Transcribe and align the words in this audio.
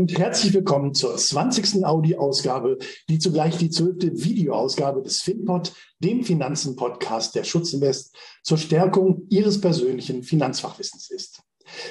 und 0.00 0.16
herzlich 0.16 0.54
willkommen 0.54 0.94
zur 0.94 1.14
20. 1.14 1.84
Audi-Ausgabe, 1.84 2.78
die 3.10 3.18
zugleich 3.18 3.58
die 3.58 3.68
zwölfte 3.68 4.10
Videoausgabe 4.10 5.02
des 5.02 5.20
FinPod, 5.20 5.74
dem 5.98 6.24
Finanzen-Podcast 6.24 7.34
der 7.34 7.44
Schutzinvest, 7.44 8.16
zur 8.42 8.56
Stärkung 8.56 9.26
Ihres 9.28 9.60
persönlichen 9.60 10.22
Finanzfachwissens 10.22 11.10
ist. 11.10 11.42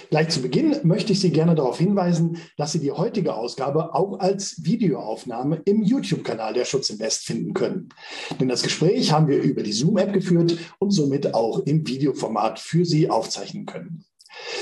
Gleich 0.09 0.29
zu 0.29 0.41
Beginn 0.41 0.75
möchte 0.81 1.13
ich 1.13 1.19
Sie 1.19 1.29
gerne 1.29 1.53
darauf 1.53 1.77
hinweisen, 1.77 2.39
dass 2.57 2.71
Sie 2.71 2.79
die 2.79 2.91
heutige 2.91 3.35
Ausgabe 3.35 3.93
auch 3.93 4.17
als 4.17 4.65
Videoaufnahme 4.65 5.61
im 5.65 5.83
YouTube-Kanal 5.83 6.55
der 6.55 6.65
Schutzinvest 6.65 7.27
finden 7.27 7.53
können. 7.53 7.89
Denn 8.39 8.47
das 8.47 8.63
Gespräch 8.63 9.11
haben 9.11 9.27
wir 9.27 9.39
über 9.39 9.61
die 9.61 9.71
Zoom-App 9.71 10.13
geführt 10.13 10.57
und 10.79 10.89
somit 10.89 11.35
auch 11.35 11.59
im 11.59 11.87
Videoformat 11.87 12.57
für 12.57 12.85
Sie 12.85 13.07
aufzeichnen 13.07 13.67
können. 13.67 14.03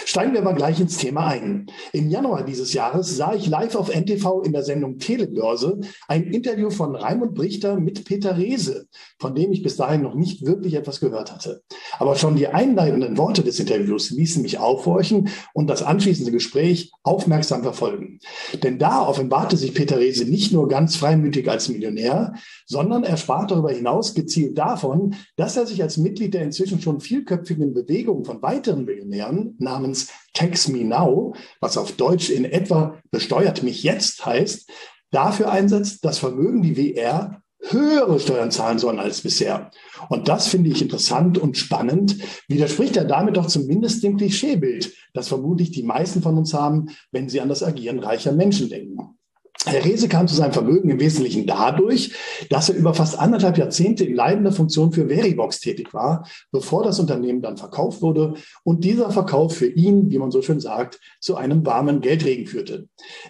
Steigen 0.05 0.33
wir 0.33 0.41
aber 0.41 0.53
gleich 0.53 0.79
ins 0.79 0.97
Thema 0.97 1.27
ein. 1.27 1.67
Im 1.91 2.09
Januar 2.09 2.43
dieses 2.43 2.73
Jahres 2.73 3.15
sah 3.15 3.33
ich 3.33 3.47
live 3.47 3.75
auf 3.75 3.93
NTV 3.93 4.43
in 4.43 4.53
der 4.53 4.63
Sendung 4.63 4.97
Telebörse 4.99 5.79
ein 6.07 6.23
Interview 6.23 6.69
von 6.69 6.95
Raimund 6.95 7.33
Brichter 7.33 7.79
mit 7.79 8.05
Peter 8.05 8.37
Rehse, 8.37 8.87
von 9.19 9.35
dem 9.35 9.51
ich 9.51 9.63
bis 9.63 9.75
dahin 9.75 10.01
noch 10.01 10.15
nicht 10.15 10.45
wirklich 10.45 10.75
etwas 10.75 10.99
gehört 10.99 11.31
hatte. 11.31 11.61
Aber 11.99 12.15
schon 12.15 12.35
die 12.35 12.47
einleitenden 12.47 13.17
Worte 13.17 13.43
des 13.43 13.59
Interviews 13.59 14.11
ließen 14.11 14.41
mich 14.41 14.59
aufhorchen 14.59 15.29
und 15.53 15.69
das 15.69 15.83
anschließende 15.83 16.31
Gespräch 16.31 16.91
aufmerksam 17.03 17.63
verfolgen. 17.63 18.19
Denn 18.63 18.79
da 18.79 19.07
offenbarte 19.07 19.57
sich 19.57 19.73
Peter 19.73 19.99
Rehse 19.99 20.25
nicht 20.25 20.51
nur 20.53 20.67
ganz 20.67 20.95
freimütig 20.95 21.49
als 21.49 21.69
Millionär, 21.69 22.33
sondern 22.65 23.03
er 23.03 23.17
sprach 23.17 23.47
darüber 23.47 23.71
hinaus 23.71 24.13
gezielt 24.13 24.57
davon, 24.57 25.15
dass 25.35 25.57
er 25.57 25.65
sich 25.65 25.81
als 25.81 25.97
Mitglied 25.97 26.33
der 26.33 26.43
inzwischen 26.43 26.81
schon 26.81 26.99
vielköpfigen 26.99 27.73
Bewegung 27.73 28.25
von 28.25 28.41
weiteren 28.41 28.85
Millionären 28.85 29.55
namens 29.59 30.09
Tax 30.33 30.67
Me 30.67 30.83
Now, 30.83 31.33
was 31.61 31.77
auf 31.77 31.93
Deutsch 31.93 32.29
in 32.29 32.45
etwa 32.45 32.99
besteuert 33.11 33.63
mich 33.63 33.83
jetzt 33.83 34.25
heißt, 34.25 34.69
dafür 35.11 35.51
einsetzt, 35.51 36.03
dass 36.05 36.19
Vermögen 36.19 36.63
wie 36.63 36.77
WR 36.77 37.41
höhere 37.71 38.19
Steuern 38.19 38.51
zahlen 38.51 38.79
sollen 38.79 38.99
als 38.99 39.21
bisher. 39.21 39.71
Und 40.09 40.27
das 40.27 40.47
finde 40.47 40.69
ich 40.69 40.81
interessant 40.81 41.37
und 41.37 41.57
spannend, 41.57 42.17
widerspricht 42.47 42.97
er 42.97 43.05
damit 43.05 43.37
doch 43.37 43.47
zumindest 43.47 44.03
dem 44.03 44.17
Klischeebild, 44.17 44.93
das 45.13 45.27
vermutlich 45.27 45.71
die 45.71 45.83
meisten 45.83 46.21
von 46.21 46.37
uns 46.37 46.53
haben, 46.53 46.89
wenn 47.11 47.29
sie 47.29 47.41
an 47.41 47.49
das 47.49 47.63
Agieren 47.63 47.99
reicher 47.99 48.31
Menschen 48.31 48.69
denken. 48.69 49.17
Herr 49.65 49.83
Rehse 49.83 50.07
kam 50.07 50.27
zu 50.27 50.35
seinem 50.35 50.53
Vermögen 50.53 50.89
im 50.89 50.99
Wesentlichen 50.99 51.45
dadurch, 51.45 52.13
dass 52.49 52.69
er 52.69 52.75
über 52.75 52.93
fast 52.93 53.19
anderthalb 53.19 53.57
Jahrzehnte 53.57 54.05
in 54.05 54.15
leitender 54.15 54.51
Funktion 54.51 54.91
für 54.91 55.07
Veribox 55.07 55.59
tätig 55.59 55.93
war, 55.93 56.27
bevor 56.51 56.83
das 56.83 56.99
Unternehmen 56.99 57.41
dann 57.41 57.57
verkauft 57.57 58.01
wurde 58.01 58.35
und 58.63 58.83
dieser 58.83 59.11
Verkauf 59.11 59.55
für 59.55 59.67
ihn, 59.67 60.09
wie 60.09 60.19
man 60.19 60.31
so 60.31 60.41
schön 60.41 60.59
sagt, 60.59 60.99
zu 61.19 61.35
einem 61.35 61.65
warmen 61.65 62.01
Geldregen 62.01 62.45
führte, 62.45 62.87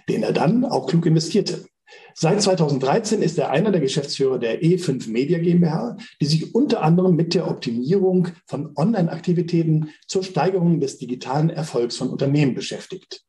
den 0.09 0.21
er 0.21 0.33
dann 0.33 0.65
auch 0.65 0.88
klug 0.88 1.05
investierte. 1.05 1.65
Seit 2.19 2.41
2013 2.41 3.21
ist 3.21 3.37
er 3.37 3.51
einer 3.51 3.69
der 3.69 3.79
Geschäftsführer 3.79 4.39
der 4.39 4.63
E5 4.63 5.07
Media 5.07 5.37
GmbH, 5.37 5.97
die 6.19 6.25
sich 6.25 6.55
unter 6.55 6.81
anderem 6.81 7.15
mit 7.15 7.35
der 7.35 7.47
Optimierung 7.47 8.29
von 8.47 8.71
Online-Aktivitäten 8.75 9.91
zur 10.07 10.23
Steigerung 10.23 10.79
des 10.79 10.97
digitalen 10.97 11.51
Erfolgs 11.51 11.95
von 11.95 12.09
Unternehmen 12.09 12.55
beschäftigt. 12.55 13.21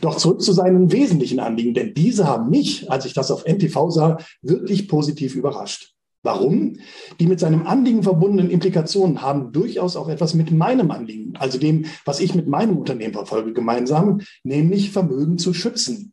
Doch 0.00 0.16
zurück 0.16 0.42
zu 0.42 0.52
seinen 0.52 0.90
wesentlichen 0.90 1.38
Anliegen, 1.38 1.72
denn 1.72 1.94
diese 1.94 2.26
haben 2.26 2.50
mich, 2.50 2.90
als 2.90 3.04
ich 3.04 3.14
das 3.14 3.30
auf 3.30 3.44
NTV 3.44 3.90
sah, 3.90 4.18
wirklich 4.42 4.88
positiv 4.88 5.36
überrascht. 5.36 5.94
Warum? 6.24 6.78
Die 7.20 7.28
mit 7.28 7.38
seinem 7.38 7.64
Anliegen 7.64 8.02
verbundenen 8.02 8.50
Implikationen 8.50 9.22
haben 9.22 9.52
durchaus 9.52 9.94
auch 9.94 10.08
etwas 10.08 10.34
mit 10.34 10.50
meinem 10.50 10.90
Anliegen, 10.90 11.36
also 11.36 11.58
dem, 11.58 11.84
was 12.04 12.18
ich 12.18 12.34
mit 12.34 12.48
meinem 12.48 12.76
Unternehmen 12.76 13.14
verfolge, 13.14 13.52
gemeinsam, 13.52 14.20
nämlich 14.42 14.90
Vermögen 14.90 15.38
zu 15.38 15.54
schützen. 15.54 16.12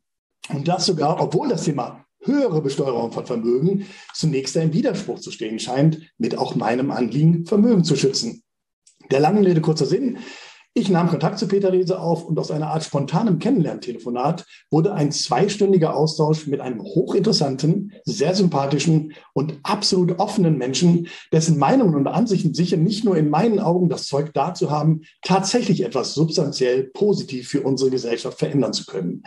Und 0.50 0.68
das 0.68 0.86
sogar, 0.86 1.22
obwohl 1.22 1.48
das 1.48 1.64
Thema 1.64 2.03
höhere 2.26 2.62
Besteuerung 2.62 3.12
von 3.12 3.26
Vermögen 3.26 3.86
zunächst 4.14 4.56
ein 4.58 4.74
Widerspruch 4.74 5.20
zu 5.20 5.32
stehen 5.32 5.60
scheint, 5.60 6.02
mit 6.18 6.38
auch 6.38 6.56
meinem 6.56 6.92
Anliegen, 6.92 7.46
Vermögen 7.46 7.84
zu 7.84 7.96
schützen. 7.96 8.44
Der 9.12 9.20
langen 9.20 9.46
Rede 9.46 9.62
kurzer 9.62 9.86
Sinn. 9.86 10.18
Ich 10.76 10.90
nahm 10.90 11.08
Kontakt 11.08 11.38
zu 11.38 11.48
Peter 11.48 11.72
Rehse 11.72 12.00
auf 12.00 12.26
und 12.26 12.40
aus 12.40 12.50
einer 12.50 12.70
Art 12.70 12.84
spontanem 12.84 13.38
Kennenlerntelefonat 13.38 14.44
wurde 14.72 14.94
ein 14.94 15.12
zweistündiger 15.12 15.96
Austausch 15.96 16.48
mit 16.48 16.62
einem 16.62 16.82
hochinteressanten, 16.82 17.92
sehr 18.06 18.34
sympathischen 18.34 19.14
und 19.34 19.60
absolut 19.62 20.18
offenen 20.18 20.58
Menschen, 20.58 21.10
dessen 21.32 21.60
Meinungen 21.60 21.94
und 21.94 22.08
Ansichten 22.08 22.56
sicher 22.56 22.78
nicht 22.78 23.06
nur 23.06 23.16
in 23.18 23.30
meinen 23.30 23.60
Augen 23.60 23.88
das 23.88 24.08
Zeug 24.08 24.32
dazu 24.34 24.72
haben, 24.72 25.02
tatsächlich 25.22 25.84
etwas 25.84 26.16
substanziell 26.16 26.86
positiv 26.86 27.50
für 27.50 27.62
unsere 27.62 27.92
Gesellschaft 27.92 28.40
verändern 28.40 28.74
zu 28.74 28.88
können. 28.88 29.22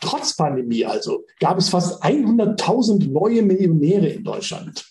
Trotz 0.00 0.36
Pandemie 0.36 0.84
also 0.84 1.24
gab 1.40 1.58
es 1.58 1.68
fast 1.68 2.02
100.000 2.02 3.10
neue 3.10 3.42
Millionäre 3.42 4.08
in 4.08 4.24
Deutschland. 4.24 4.84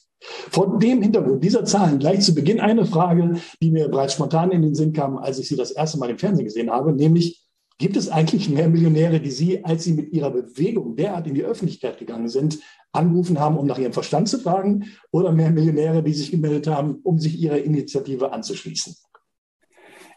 Vor 0.50 0.79
dem 0.79 1.01
Hintergrund 1.01 1.44
dieser 1.44 1.66
Zahlen 1.66 2.00
gleich 2.00 2.22
zu 2.22 2.34
Beginn 2.34 2.59
eine 2.59 2.85
Frage, 2.85 3.40
die 3.62 3.72
mir 3.72 3.88
bereits 3.90 4.13
spontan 4.13 4.51
in 4.51 4.63
den 4.63 4.74
Sinn 4.74 4.94
kam, 4.94 5.18
als 5.18 5.38
ich 5.38 5.47
sie 5.47 5.56
das 5.56 5.72
erste 5.72 6.00
Mal 6.00 6.09
im 6.09 6.18
Fernsehen 6.18 6.45
gesehen 6.45 6.72
habe, 6.72 6.94
nämlich, 6.94 7.44
gibt 7.78 7.97
es 7.97 8.09
eigentlich 8.09 8.50
mehr 8.50 8.69
Millionäre, 8.69 9.19
die 9.19 9.31
Sie, 9.31 9.63
als 9.63 9.84
Sie 9.84 9.94
mit 9.94 10.13
Ihrer 10.13 10.31
Bewegung 10.31 10.95
derart 10.95 11.28
in 11.28 11.34
die 11.34 11.44
Öffentlichkeit 11.44 11.97
gegangen 11.97 12.29
sind, 12.29 12.59
angerufen 12.94 13.40
haben, 13.40 13.57
um 13.57 13.68
nach 13.68 13.78
Ihrem 13.78 13.91
Verstand 13.91 14.29
zu 14.29 14.40
fragen, 14.40 14.85
oder 15.12 15.31
mehr 15.34 15.51
Millionäre, 15.51 16.01
die 16.01 16.13
sich 16.13 16.31
gemeldet 16.31 16.68
haben, 16.68 17.00
um 17.03 17.19
sich 17.19 17.38
Ihrer 17.38 17.57
Initiative 17.57 18.31
anzuschließen? 18.31 18.95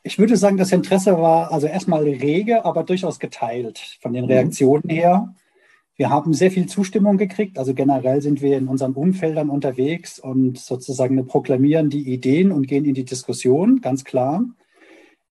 Ich 0.08 0.18
würde 0.18 0.38
sagen, 0.38 0.56
das 0.56 0.72
Interesse 0.72 1.18
war 1.18 1.52
also 1.52 1.66
erstmal 1.66 2.02
rege, 2.02 2.64
aber 2.64 2.82
durchaus 2.82 3.18
geteilt 3.18 3.98
von 4.00 4.14
den 4.14 4.24
mhm. 4.24 4.30
Reaktionen 4.30 4.88
her. 4.88 5.34
Wir 5.96 6.08
haben 6.08 6.32
sehr 6.32 6.50
viel 6.50 6.64
Zustimmung 6.64 7.18
gekriegt. 7.18 7.58
Also 7.58 7.74
generell 7.74 8.22
sind 8.22 8.40
wir 8.40 8.56
in 8.56 8.68
unseren 8.68 8.94
Umfeldern 8.94 9.50
unterwegs 9.50 10.18
und 10.18 10.56
sozusagen 10.58 11.26
proklamieren 11.26 11.90
die 11.90 12.10
Ideen 12.10 12.52
und 12.52 12.66
gehen 12.66 12.86
in 12.86 12.94
die 12.94 13.04
Diskussion, 13.04 13.82
ganz 13.82 14.02
klar. 14.02 14.42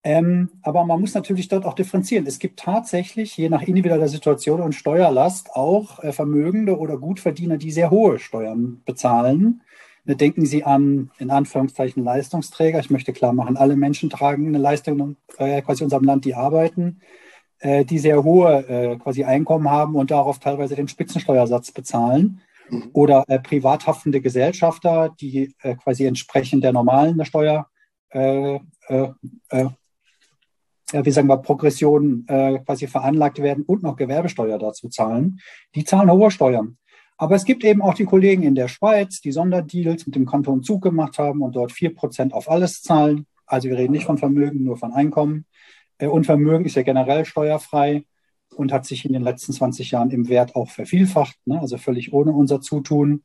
Ähm, 0.05 0.50
aber 0.61 0.84
man 0.84 1.00
muss 1.00 1.14
natürlich 1.14 1.49
dort 1.49 1.64
auch 1.64 1.72
differenzieren. 1.72 2.26
Es 2.26 2.38
gibt 2.38 2.58
tatsächlich, 2.58 3.34
je 3.34 3.49
nach 3.49 3.62
individueller 3.62 4.08
Situation 4.08 4.61
und 4.61 4.75
Steuerlast, 4.75 5.52
auch 5.55 6.05
äh, 6.05 6.12
Vermögende 6.12 6.79
oder 6.79 6.99
Gutverdiener, 6.99 7.56
die 7.56 7.70
sehr 7.70 7.90
hohe 7.90 8.19
Steuern 8.19 8.82
bezahlen. 8.84 9.62
Denken 10.06 10.47
Sie 10.47 10.62
an, 10.62 11.11
in 11.19 11.31
Anführungszeichen, 11.31 12.05
Leistungsträger. 12.05 12.79
Ich 12.79 12.91
möchte 12.91 13.12
klar 13.12 13.32
machen, 13.32 13.56
alle 13.56 13.75
Menschen 13.75 14.08
tragen 14.08 14.47
eine 14.47 14.58
Leistung 14.58 15.17
äh, 15.38 15.61
quasi 15.62 15.82
in 15.82 15.87
unserem 15.87 16.05
Land, 16.05 16.25
die 16.25 16.35
arbeiten, 16.35 17.00
äh, 17.58 17.85
die 17.85 17.99
sehr 17.99 18.23
hohe 18.23 18.69
äh, 18.69 18.97
quasi 18.99 19.25
Einkommen 19.25 19.69
haben 19.69 19.97
und 19.97 20.12
darauf 20.12 20.38
teilweise 20.38 20.76
den 20.76 20.87
Spitzensteuersatz 20.87 21.73
bezahlen. 21.73 22.41
Mhm. 22.70 22.91
Oder 22.93 23.25
äh, 23.26 23.41
privat 23.41 23.88
haftende 23.88 24.20
Gesellschafter, 24.20 25.12
die 25.20 25.55
quasi 25.82 26.05
entsprechend 26.05 26.62
der 26.62 26.73
normalen 26.73 27.25
Steuer, 27.25 27.67
wie 28.12 28.61
sagen 31.11 31.29
wir, 31.29 31.37
Progression 31.38 32.25
quasi 32.26 32.87
veranlagt 32.87 33.43
werden 33.43 33.64
und 33.67 33.82
noch 33.82 33.97
Gewerbesteuer 33.97 34.58
dazu 34.58 34.88
zahlen. 34.88 35.41
Die 35.75 35.85
zahlen 35.85 36.11
hohe 36.11 36.31
Steuern. 36.31 36.79
Aber 37.18 37.34
es 37.34 37.44
gibt 37.44 37.64
eben 37.64 37.80
auch 37.80 37.94
die 37.94 38.04
Kollegen 38.04 38.42
in 38.42 38.54
der 38.54 38.68
Schweiz, 38.68 39.20
die 39.20 39.32
Sonderdeals 39.32 40.06
mit 40.06 40.14
dem 40.14 40.26
Kanton 40.26 40.62
Zug 40.62 40.82
gemacht 40.82 41.18
haben 41.18 41.42
und 41.42 41.56
dort 41.56 41.72
4% 41.72 42.32
auf 42.32 42.50
alles 42.50 42.82
zahlen. 42.82 43.26
Also 43.46 43.68
wir 43.68 43.78
reden 43.78 43.92
nicht 43.92 44.06
von 44.06 44.18
Vermögen, 44.18 44.64
nur 44.64 44.76
von 44.76 44.92
Einkommen. 44.92 45.46
Äh, 45.98 46.08
und 46.08 46.26
Vermögen 46.26 46.64
ist 46.64 46.76
ja 46.76 46.82
generell 46.82 47.24
steuerfrei. 47.24 48.04
und 48.54 48.72
hat 48.72 48.86
sich 48.86 49.04
in 49.04 49.12
den 49.12 49.22
letzten 49.22 49.52
20 49.52 49.90
Jahren 49.90 50.10
im 50.10 50.28
Wert 50.28 50.54
auch 50.54 50.70
vervielfacht, 50.70 51.36
ne? 51.46 51.60
also 51.60 51.78
völlig 51.78 52.12
ohne 52.12 52.32
unser 52.32 52.60
Zutun. 52.60 53.24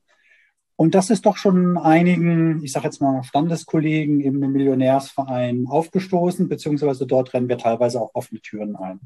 Und 0.75 0.95
das 0.95 1.11
ist 1.11 1.27
doch 1.27 1.37
schon 1.37 1.77
einigen, 1.77 2.63
ich 2.63 2.71
sage 2.71 2.85
jetzt 2.85 3.01
mal, 3.01 3.23
Standeskollegen 3.23 4.19
im 4.21 4.39
Millionärsverein 4.39 5.67
aufgestoßen, 5.69 6.49
beziehungsweise 6.49 7.05
dort 7.05 7.33
rennen 7.33 7.49
wir 7.49 7.59
teilweise 7.59 8.01
auch 8.01 8.15
offene 8.15 8.41
Türen 8.41 8.75
ein. 8.75 8.99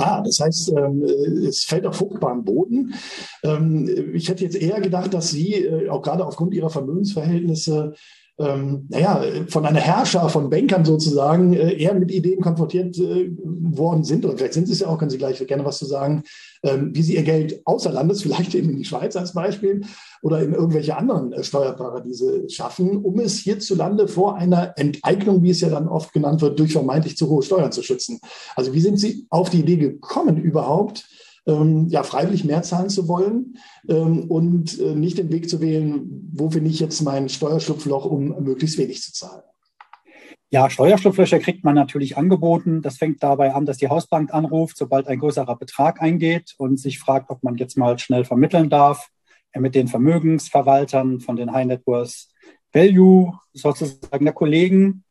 Ah, 0.00 0.22
das 0.22 0.38
heißt, 0.38 0.72
ähm, 0.76 1.02
es 1.02 1.64
fällt 1.64 1.84
auf 1.84 1.96
fruchtbaren 1.96 2.44
Boden. 2.44 2.94
Ähm, 3.42 4.14
ich 4.14 4.28
hätte 4.28 4.44
jetzt 4.44 4.54
eher 4.56 4.80
gedacht, 4.80 5.12
dass 5.12 5.30
Sie, 5.30 5.54
äh, 5.54 5.88
auch 5.88 6.02
gerade 6.02 6.24
aufgrund 6.24 6.54
Ihrer 6.54 6.70
Vermögensverhältnisse, 6.70 7.94
ähm, 8.38 8.86
naja, 8.88 9.22
von 9.48 9.66
einer 9.66 9.80
Herrscher 9.80 10.28
von 10.28 10.48
Bankern 10.48 10.84
sozusagen 10.84 11.54
äh, 11.54 11.72
eher 11.72 11.94
mit 11.94 12.12
Ideen 12.12 12.40
konfrontiert 12.40 12.96
äh, 12.98 13.30
worden 13.42 14.04
sind, 14.04 14.24
oder 14.24 14.36
vielleicht 14.36 14.54
sind 14.54 14.66
sie 14.66 14.74
es 14.74 14.80
ja 14.80 14.86
auch, 14.86 14.98
können 14.98 15.10
Sie 15.10 15.18
gleich 15.18 15.44
gerne 15.46 15.64
was 15.64 15.78
zu 15.78 15.86
sagen, 15.86 16.22
ähm, 16.62 16.90
wie 16.94 17.02
sie 17.02 17.16
ihr 17.16 17.24
Geld 17.24 17.60
außer 17.64 17.90
Landes, 17.90 18.22
vielleicht 18.22 18.54
eben 18.54 18.70
in 18.70 18.76
die 18.76 18.84
Schweiz 18.84 19.16
als 19.16 19.32
Beispiel 19.32 19.82
oder 20.22 20.40
in 20.40 20.54
irgendwelche 20.54 20.96
anderen 20.96 21.32
äh, 21.32 21.42
Steuerparadiese 21.42 22.48
schaffen, 22.48 22.98
um 22.98 23.18
es 23.18 23.38
hierzulande 23.38 24.06
vor 24.06 24.36
einer 24.36 24.72
Enteignung, 24.76 25.42
wie 25.42 25.50
es 25.50 25.60
ja 25.60 25.68
dann 25.68 25.88
oft 25.88 26.12
genannt 26.12 26.40
wird, 26.40 26.58
durch 26.58 26.72
vermeintlich 26.72 27.16
zu 27.16 27.28
hohe 27.28 27.42
Steuern 27.42 27.72
zu 27.72 27.82
schützen. 27.82 28.20
Also 28.54 28.72
wie 28.72 28.80
sind 28.80 28.98
Sie 28.98 29.26
auf 29.30 29.50
die 29.50 29.60
Idee 29.60 29.76
gekommen 29.76 30.36
überhaupt, 30.36 31.08
ähm, 31.48 31.88
ja, 31.88 32.02
freiwillig 32.02 32.44
mehr 32.44 32.62
zahlen 32.62 32.90
zu 32.90 33.08
wollen 33.08 33.56
ähm, 33.88 34.30
und 34.30 34.78
äh, 34.78 34.94
nicht 34.94 35.18
den 35.18 35.32
Weg 35.32 35.48
zu 35.48 35.60
wählen, 35.60 36.30
wo 36.32 36.50
finde 36.50 36.70
ich 36.70 36.78
jetzt 36.78 37.00
mein 37.00 37.28
Steuerschlupfloch, 37.28 38.04
um 38.04 38.44
möglichst 38.44 38.78
wenig 38.78 39.02
zu 39.02 39.12
zahlen. 39.12 39.42
Ja, 40.50 40.70
Steuerschlupflöcher 40.70 41.40
kriegt 41.40 41.64
man 41.64 41.74
natürlich 41.74 42.16
angeboten. 42.16 42.80
Das 42.80 42.96
fängt 42.96 43.22
dabei 43.22 43.54
an, 43.54 43.66
dass 43.66 43.78
die 43.78 43.88
Hausbank 43.88 44.32
anruft, 44.32 44.76
sobald 44.76 45.06
ein 45.06 45.18
größerer 45.18 45.56
Betrag 45.56 46.00
eingeht 46.00 46.54
und 46.58 46.78
sich 46.78 46.98
fragt, 46.98 47.30
ob 47.30 47.42
man 47.42 47.56
jetzt 47.56 47.76
mal 47.76 47.98
schnell 47.98 48.24
vermitteln 48.24 48.70
darf 48.70 49.08
äh, 49.52 49.60
mit 49.60 49.74
den 49.74 49.88
Vermögensverwaltern 49.88 51.20
von 51.20 51.36
den 51.36 51.52
High 51.52 51.66
Net 51.66 51.82
Value 52.72 53.32
sozusagen 53.54 54.24
der 54.24 54.34
Kollegen 54.34 55.04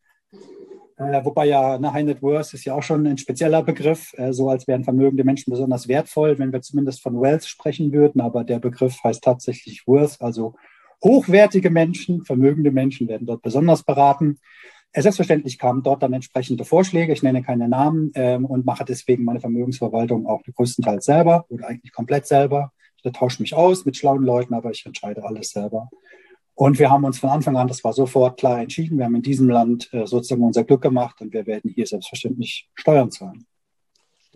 äh, 0.97 1.23
wobei 1.23 1.45
ja 1.45 1.75
eine 1.75 1.93
High 1.93 2.05
Net 2.05 2.21
Worth 2.23 2.53
ist 2.53 2.65
ja 2.65 2.73
auch 2.73 2.81
schon 2.81 3.05
ein 3.05 3.17
spezieller 3.17 3.61
Begriff, 3.61 4.13
äh, 4.17 4.33
so 4.33 4.49
als 4.49 4.67
wären 4.67 4.83
vermögende 4.83 5.23
Menschen 5.23 5.51
besonders 5.51 5.87
wertvoll, 5.87 6.39
wenn 6.39 6.51
wir 6.51 6.61
zumindest 6.61 7.01
von 7.01 7.21
Wealth 7.21 7.45
sprechen 7.45 7.91
würden. 7.93 8.19
Aber 8.19 8.43
der 8.43 8.59
Begriff 8.59 9.03
heißt 9.03 9.23
tatsächlich 9.23 9.85
Worth, 9.85 10.21
also 10.21 10.55
hochwertige 11.03 11.69
Menschen, 11.69 12.25
vermögende 12.25 12.71
Menschen 12.71 13.07
werden 13.07 13.27
dort 13.27 13.43
besonders 13.43 13.83
beraten. 13.83 14.39
Äh, 14.91 15.03
selbstverständlich 15.03 15.59
kamen 15.59 15.83
dort 15.83 16.01
dann 16.01 16.13
entsprechende 16.13 16.65
Vorschläge. 16.65 17.13
Ich 17.13 17.21
nenne 17.21 17.43
keine 17.43 17.69
Namen 17.69 18.11
ähm, 18.15 18.45
und 18.45 18.65
mache 18.65 18.83
deswegen 18.83 19.23
meine 19.23 19.39
Vermögensverwaltung 19.39 20.25
auch 20.25 20.41
größtenteils 20.43 21.05
selber 21.05 21.45
oder 21.49 21.67
eigentlich 21.67 21.93
komplett 21.93 22.25
selber. 22.25 22.71
Ich 23.03 23.11
tausche 23.11 23.41
mich 23.41 23.53
aus 23.53 23.85
mit 23.85 23.95
schlauen 23.95 24.23
Leuten, 24.23 24.55
aber 24.55 24.71
ich 24.71 24.85
entscheide 24.85 25.23
alles 25.23 25.51
selber. 25.51 25.89
Und 26.59 26.79
wir 26.79 26.89
haben 26.89 27.03
uns 27.03 27.19
von 27.19 27.29
Anfang 27.29 27.55
an, 27.55 27.67
das 27.67 27.83
war 27.83 27.93
sofort 27.93 28.39
klar 28.39 28.59
entschieden, 28.59 28.97
wir 28.97 29.05
haben 29.05 29.13
in 29.13 29.21
diesem 29.21 29.47
Land 29.47 29.93
äh, 29.93 30.07
sozusagen 30.07 30.41
unser 30.41 30.63
Glück 30.63 30.81
gemacht 30.81 31.21
und 31.21 31.31
wir 31.31 31.45
werden 31.45 31.69
hier 31.69 31.85
selbstverständlich 31.85 32.67
Steuern 32.73 33.11
zahlen. 33.11 33.45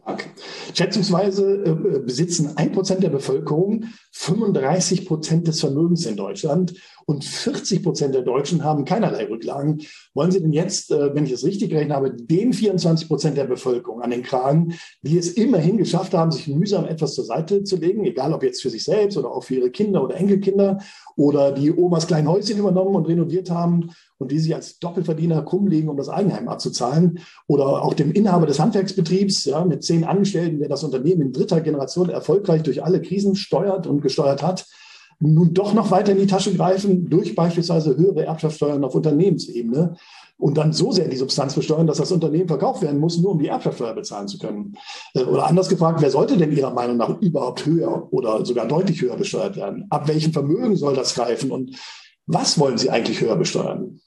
Stark. 0.02 0.30
Schätzungsweise 0.74 1.64
äh, 1.64 2.00
besitzen 2.00 2.52
ein 2.56 2.72
Prozent 2.72 3.04
der 3.04 3.10
Bevölkerung 3.10 3.86
35 4.14 5.06
Prozent 5.06 5.48
des 5.48 5.60
Vermögens 5.60 6.06
in 6.06 6.16
Deutschland 6.16 6.74
und 7.06 7.24
40 7.24 7.84
Prozent 7.84 8.16
der 8.16 8.22
Deutschen 8.22 8.64
haben 8.64 8.86
keinerlei 8.86 9.26
Rücklagen. 9.26 9.82
Wollen 10.14 10.32
Sie 10.32 10.42
denn 10.42 10.54
jetzt, 10.54 10.92
äh, 10.92 11.14
wenn 11.14 11.26
ich 11.26 11.32
es 11.32 11.44
richtig 11.44 11.70
gerechnet 11.70 11.96
habe, 11.96 12.14
den 12.14 12.54
24 12.54 13.08
Prozent 13.08 13.38
der 13.38 13.46
Bevölkerung 13.46 14.02
an 14.02 14.12
den 14.12 14.24
Kragen, 14.24 14.76
die 15.02 15.18
es 15.18 15.34
immerhin 15.34 15.78
geschafft 15.78 16.14
haben, 16.14 16.32
sich 16.32 16.48
mühsam 16.48 16.86
etwas 16.86 17.14
zur 17.14 17.26
Seite 17.26 17.64
zu 17.64 17.76
legen, 17.76 18.06
egal 18.06 18.34
ob 18.34 18.44
jetzt 18.44 18.62
für 18.62 18.70
sich 18.70 18.84
selbst 18.84 19.18
oder 19.18 19.32
auch 19.32 19.44
für 19.44 19.56
ihre 19.56 19.72
Kinder 19.72 20.04
oder 20.04 20.16
Enkelkinder 20.16 20.80
oder 21.16 21.52
die 21.52 21.72
Omas 21.72 22.08
kleinen 22.08 22.28
Häuschen 22.28 22.58
übernommen 22.58 22.96
und 22.96 23.08
renoviert 23.08 23.50
haben 23.50 23.92
und 24.22 24.32
die 24.32 24.40
sich 24.40 24.56
als 24.56 24.80
Doppelverdiener 24.80 25.42
krumm 25.44 25.68
legen, 25.68 25.90
um 25.90 25.98
das 25.98 26.10
Eigenheim 26.10 26.48
abzuzahlen 26.48 27.20
oder 27.48 27.84
auch 27.84 27.94
dem 27.94 28.12
Inhaber 28.12 28.46
des 28.46 28.60
Handwerksbetriebs 28.60 29.46
ja, 29.46 29.66
mit 29.66 29.84
zehn 29.84 30.04
Angestellten, 30.04 30.60
der 30.60 30.70
das 30.70 30.84
Unternehmen 30.84 31.22
in 31.22 31.34
dritter 31.34 31.62
Generation 31.62 32.10
erfolgreich 32.10 32.64
durch 32.64 32.84
alle 32.84 33.02
Krisen 33.02 33.36
steuert 33.36 33.88
und 33.88 34.02
gesteuert 34.02 34.44
hat, 34.44 34.68
nun 35.20 35.54
doch 35.54 35.74
noch 35.74 35.92
weiter 35.92 36.12
in 36.12 36.18
die 36.18 36.28
Tasche 36.28 36.54
greifen 36.54 37.10
durch 37.10 37.36
beispielsweise 37.36 37.96
höhere 37.96 38.26
Erbschaftssteuern 38.26 38.84
auf 38.84 38.96
Unternehmensebene 38.96 39.96
und 40.38 40.58
dann 40.58 40.74
so 40.74 40.92
sehr 40.92 41.08
die 41.08 41.18
Substanz 41.18 41.54
besteuern, 41.54 41.86
dass 41.86 41.98
das 41.98 42.12
Unternehmen 42.12 42.48
verkauft 42.48 42.82
werden 42.82 43.00
muss, 43.00 43.20
nur 43.20 43.34
um 43.34 43.40
die 43.40 43.48
Erbschaftssteuer 43.48 43.94
bezahlen 43.94 44.28
zu 44.28 44.40
können. 44.40 44.76
Äh, 45.14 45.24
oder 45.24 45.46
anders 45.46 45.70
gefragt, 45.70 46.02
wer 46.02 46.10
sollte 46.10 46.36
denn 46.36 46.52
Ihrer 46.52 46.74
Meinung 46.74 46.98
nach 46.98 47.22
überhaupt 47.22 47.66
höher 47.66 48.12
oder 48.12 48.44
sogar 48.44 48.68
deutlich 48.68 49.02
höher 49.02 49.16
besteuert 49.16 49.56
werden? 49.56 49.86
Ab 49.92 50.08
welchem 50.08 50.34
Vermögen 50.34 50.76
soll 50.76 50.96
das 50.96 51.14
greifen 51.14 51.52
und 51.52 51.78
was 52.26 52.58
wollen 52.60 52.78
Sie 52.78 52.90
eigentlich 52.90 53.22
höher 53.22 53.36
besteuern? 53.36 54.00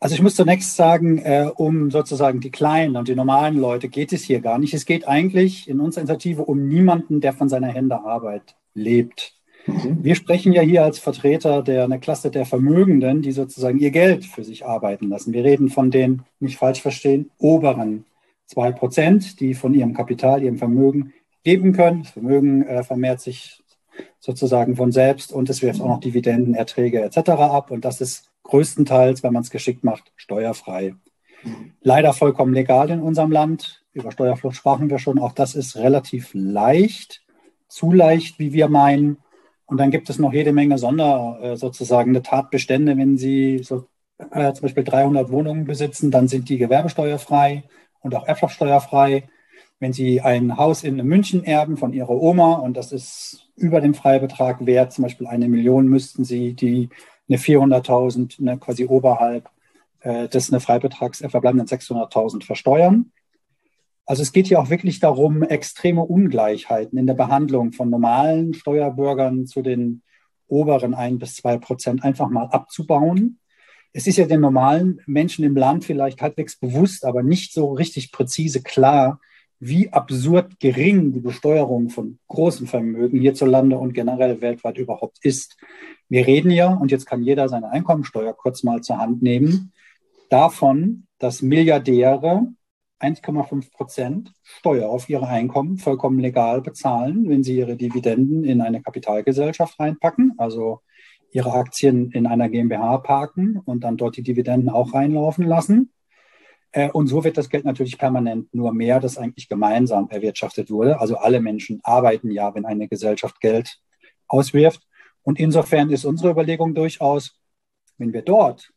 Also 0.00 0.14
ich 0.14 0.22
muss 0.22 0.34
zunächst 0.34 0.76
sagen, 0.76 1.18
äh, 1.18 1.50
um 1.54 1.90
sozusagen 1.90 2.40
die 2.40 2.50
kleinen 2.50 2.96
und 2.96 3.08
die 3.08 3.14
normalen 3.14 3.56
Leute 3.56 3.88
geht 3.88 4.12
es 4.12 4.24
hier 4.24 4.40
gar 4.40 4.58
nicht. 4.58 4.74
Es 4.74 4.84
geht 4.84 5.08
eigentlich 5.08 5.68
in 5.68 5.80
unserer 5.80 6.02
Initiative 6.02 6.42
um 6.42 6.68
niemanden, 6.68 7.20
der 7.20 7.32
von 7.32 7.48
seiner 7.48 7.68
Hände 7.68 8.00
Arbeit 8.04 8.56
lebt. 8.74 9.34
Mhm. 9.66 9.98
Wir 10.02 10.14
sprechen 10.14 10.52
ja 10.52 10.62
hier 10.62 10.84
als 10.84 10.98
Vertreter 10.98 11.62
der 11.62 11.84
einer 11.84 11.98
Klasse 11.98 12.30
der 12.30 12.44
Vermögenden, 12.44 13.22
die 13.22 13.32
sozusagen 13.32 13.78
ihr 13.78 13.90
Geld 13.90 14.24
für 14.24 14.44
sich 14.44 14.66
arbeiten 14.66 15.08
lassen. 15.08 15.32
Wir 15.32 15.44
reden 15.44 15.70
von 15.70 15.90
den, 15.90 16.22
nicht 16.38 16.58
falsch 16.58 16.82
verstehen, 16.82 17.30
oberen 17.38 18.04
zwei 18.46 18.72
Prozent, 18.72 19.40
die 19.40 19.54
von 19.54 19.72
ihrem 19.74 19.94
Kapital, 19.94 20.42
ihrem 20.42 20.58
Vermögen 20.58 21.14
geben 21.44 21.72
können. 21.72 22.02
Das 22.02 22.12
Vermögen 22.12 22.66
äh, 22.66 22.82
vermehrt 22.82 23.20
sich 23.20 23.62
sozusagen 24.18 24.76
von 24.76 24.92
selbst 24.92 25.32
und 25.32 25.48
es 25.48 25.62
wirft 25.62 25.80
auch 25.80 25.88
noch 25.88 26.00
Dividenden, 26.00 26.54
Erträge 26.54 27.02
etc. 27.02 27.30
ab. 27.30 27.70
Und 27.70 27.84
das 27.84 28.00
ist 28.00 28.30
größtenteils, 28.44 29.22
wenn 29.22 29.32
man 29.32 29.42
es 29.42 29.50
geschickt 29.50 29.84
macht, 29.84 30.12
steuerfrei. 30.16 30.94
Leider 31.82 32.12
vollkommen 32.12 32.54
legal 32.54 32.90
in 32.90 33.00
unserem 33.00 33.30
Land. 33.30 33.84
Über 33.92 34.10
Steuerflucht 34.10 34.56
sprachen 34.56 34.88
wir 34.88 34.98
schon. 34.98 35.18
Auch 35.18 35.32
das 35.32 35.54
ist 35.54 35.76
relativ 35.76 36.30
leicht, 36.32 37.22
zu 37.68 37.92
leicht, 37.92 38.38
wie 38.38 38.52
wir 38.52 38.68
meinen. 38.68 39.18
Und 39.66 39.78
dann 39.78 39.90
gibt 39.90 40.10
es 40.10 40.18
noch 40.18 40.32
jede 40.32 40.52
Menge 40.52 40.78
Sonder, 40.78 41.38
äh, 41.42 41.56
sozusagen 41.56 42.14
Tatbestände. 42.22 42.96
Wenn 42.96 43.16
Sie 43.16 43.58
so, 43.62 43.86
äh, 44.30 44.52
zum 44.52 44.62
Beispiel 44.62 44.84
300 44.84 45.30
Wohnungen 45.30 45.64
besitzen, 45.64 46.10
dann 46.10 46.28
sind 46.28 46.48
die 46.48 46.58
gewerbesteuerfrei 46.58 47.64
und 48.00 48.14
auch 48.14 48.26
erbschaftssteuerfrei. 48.26 49.28
Wenn 49.80 49.92
Sie 49.92 50.20
ein 50.20 50.56
Haus 50.56 50.84
in 50.84 50.96
München 50.96 51.44
erben 51.44 51.76
von 51.76 51.92
Ihrer 51.92 52.10
Oma 52.10 52.54
und 52.54 52.76
das 52.76 52.92
ist 52.92 53.48
über 53.56 53.80
dem 53.80 53.94
Freibetrag 53.94 54.64
wert, 54.66 54.92
zum 54.92 55.02
Beispiel 55.02 55.26
eine 55.26 55.48
Million, 55.48 55.88
müssten 55.88 56.24
Sie 56.24 56.54
die 56.54 56.90
eine 57.28 57.38
400.000, 57.38 58.40
eine 58.40 58.58
quasi 58.58 58.86
oberhalb 58.86 59.48
äh, 60.00 60.28
des 60.28 60.50
eine 60.50 60.60
Freibetrags 60.60 61.20
äh, 61.20 61.28
verbleibenden 61.28 61.66
600.000 61.66 62.44
versteuern. 62.44 63.12
Also 64.06 64.22
es 64.22 64.32
geht 64.32 64.48
hier 64.48 64.60
auch 64.60 64.68
wirklich 64.68 65.00
darum, 65.00 65.42
extreme 65.42 66.02
Ungleichheiten 66.02 66.98
in 66.98 67.06
der 67.06 67.14
Behandlung 67.14 67.72
von 67.72 67.88
normalen 67.88 68.52
Steuerbürgern 68.52 69.46
zu 69.46 69.62
den 69.62 70.02
oberen 70.46 70.94
ein 70.94 71.18
bis 71.18 71.36
zwei 71.36 71.56
Prozent 71.56 72.04
einfach 72.04 72.28
mal 72.28 72.46
abzubauen. 72.48 73.38
Es 73.92 74.06
ist 74.06 74.18
ja 74.18 74.26
den 74.26 74.40
normalen 74.40 75.00
Menschen 75.06 75.44
im 75.44 75.56
Land 75.56 75.84
vielleicht 75.84 76.20
halbwegs 76.20 76.56
bewusst, 76.56 77.04
aber 77.04 77.22
nicht 77.22 77.54
so 77.54 77.72
richtig 77.72 78.12
präzise 78.12 78.62
klar, 78.62 79.20
wie 79.66 79.90
absurd 79.90 80.60
gering 80.60 81.12
die 81.12 81.20
Besteuerung 81.20 81.88
von 81.88 82.18
großen 82.28 82.66
Vermögen 82.66 83.18
hierzulande 83.18 83.78
und 83.78 83.94
generell 83.94 84.42
weltweit 84.42 84.76
überhaupt 84.76 85.18
ist. 85.22 85.56
Wir 86.10 86.26
reden 86.26 86.50
ja, 86.50 86.74
und 86.74 86.90
jetzt 86.90 87.06
kann 87.06 87.22
jeder 87.22 87.48
seine 87.48 87.70
Einkommensteuer 87.70 88.34
kurz 88.34 88.62
mal 88.62 88.82
zur 88.82 88.98
Hand 88.98 89.22
nehmen, 89.22 89.72
davon, 90.28 91.06
dass 91.18 91.40
Milliardäre 91.40 92.46
1,5 93.00 93.72
Prozent 93.72 94.32
Steuer 94.42 94.90
auf 94.90 95.08
ihre 95.08 95.28
Einkommen 95.28 95.78
vollkommen 95.78 96.18
legal 96.18 96.60
bezahlen, 96.60 97.28
wenn 97.30 97.42
sie 97.42 97.56
ihre 97.56 97.76
Dividenden 97.76 98.44
in 98.44 98.60
eine 98.60 98.82
Kapitalgesellschaft 98.82 99.80
reinpacken, 99.80 100.34
also 100.36 100.80
ihre 101.32 101.52
Aktien 101.52 102.10
in 102.10 102.26
einer 102.26 102.50
GmbH 102.50 102.98
parken 102.98 103.58
und 103.64 103.82
dann 103.82 103.96
dort 103.96 104.18
die 104.18 104.22
Dividenden 104.22 104.68
auch 104.68 104.92
reinlaufen 104.92 105.46
lassen. 105.46 105.90
Äh, 106.74 106.90
und 106.90 107.06
so 107.06 107.22
wird 107.22 107.38
das 107.38 107.48
Geld 107.48 107.64
natürlich 107.64 107.98
permanent 107.98 108.52
nur 108.52 108.74
mehr, 108.74 108.98
das 108.98 109.16
eigentlich 109.16 109.48
gemeinsam 109.48 110.08
erwirtschaftet 110.10 110.70
wurde. 110.70 111.00
Also 111.00 111.16
alle 111.16 111.40
Menschen 111.40 111.80
arbeiten 111.84 112.30
ja, 112.32 112.52
wenn 112.54 112.66
eine 112.66 112.88
Gesellschaft 112.88 113.40
Geld 113.40 113.78
auswirft. 114.26 114.82
Und 115.22 115.38
insofern 115.38 115.90
ist 115.90 116.04
unsere 116.04 116.30
Überlegung 116.30 116.74
durchaus, 116.74 117.40
wenn 117.96 118.12
wir 118.12 118.22
dort 118.22 118.72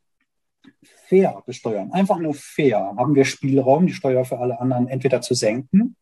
fair 1.07 1.41
besteuern, 1.47 1.91
einfach 1.91 2.19
nur 2.19 2.35
fair, 2.35 2.93
haben 2.97 3.15
wir 3.15 3.25
Spielraum, 3.25 3.87
die 3.87 3.93
Steuer 3.93 4.25
für 4.25 4.37
alle 4.37 4.59
anderen 4.59 4.87
entweder 4.87 5.21
zu 5.21 5.33
senken 5.33 5.95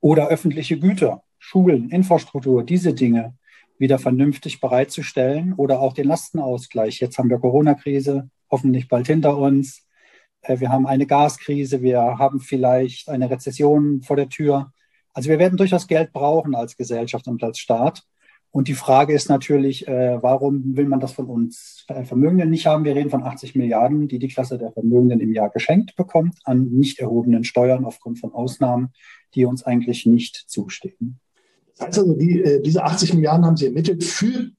oder 0.00 0.28
öffentliche 0.28 0.78
Güter, 0.78 1.24
Schulen, 1.38 1.90
Infrastruktur, 1.90 2.62
diese 2.62 2.94
Dinge 2.94 3.36
wieder 3.78 3.98
vernünftig 3.98 4.60
bereitzustellen 4.60 5.52
oder 5.54 5.80
auch 5.80 5.94
den 5.94 6.06
Lastenausgleich. 6.06 7.00
Jetzt 7.00 7.18
haben 7.18 7.28
wir 7.28 7.38
Corona-Krise, 7.38 8.30
hoffentlich 8.50 8.86
bald 8.88 9.08
hinter 9.08 9.36
uns. 9.36 9.83
Äh, 10.44 10.60
wir 10.60 10.70
haben 10.70 10.86
eine 10.86 11.06
Gaskrise, 11.06 11.82
wir 11.82 12.00
haben 12.00 12.40
vielleicht 12.40 13.08
eine 13.08 13.30
Rezession 13.30 14.02
vor 14.02 14.16
der 14.16 14.28
Tür. 14.28 14.72
Also 15.12 15.28
wir 15.28 15.38
werden 15.38 15.56
durchaus 15.56 15.86
Geld 15.86 16.12
brauchen 16.12 16.54
als 16.54 16.76
Gesellschaft 16.76 17.26
und 17.28 17.42
als 17.42 17.58
Staat. 17.58 18.02
Und 18.50 18.68
die 18.68 18.74
Frage 18.74 19.12
ist 19.12 19.28
natürlich, 19.28 19.88
äh, 19.88 20.22
warum 20.22 20.76
will 20.76 20.86
man 20.86 21.00
das 21.00 21.10
von 21.12 21.26
uns 21.26 21.84
Vermögenden 22.04 22.50
nicht 22.50 22.66
haben? 22.66 22.84
Wir 22.84 22.94
reden 22.94 23.10
von 23.10 23.24
80 23.24 23.56
Milliarden, 23.56 24.06
die 24.06 24.20
die 24.20 24.28
Klasse 24.28 24.58
der 24.58 24.70
Vermögenden 24.70 25.18
im 25.18 25.32
Jahr 25.32 25.50
geschenkt 25.50 25.96
bekommt 25.96 26.36
an 26.44 26.68
nicht 26.70 27.00
erhobenen 27.00 27.42
Steuern 27.42 27.84
aufgrund 27.84 28.20
von 28.20 28.32
Ausnahmen, 28.32 28.92
die 29.34 29.44
uns 29.44 29.64
eigentlich 29.64 30.06
nicht 30.06 30.36
zustehen. 30.36 31.18
Das 31.76 31.88
heißt 31.88 31.98
also, 31.98 32.14
die, 32.14 32.42
äh, 32.42 32.62
diese 32.62 32.84
80 32.84 33.14
Milliarden 33.14 33.44
haben 33.44 33.56
Sie 33.56 33.66
ermittelt 33.66 34.04
für, 34.04 34.50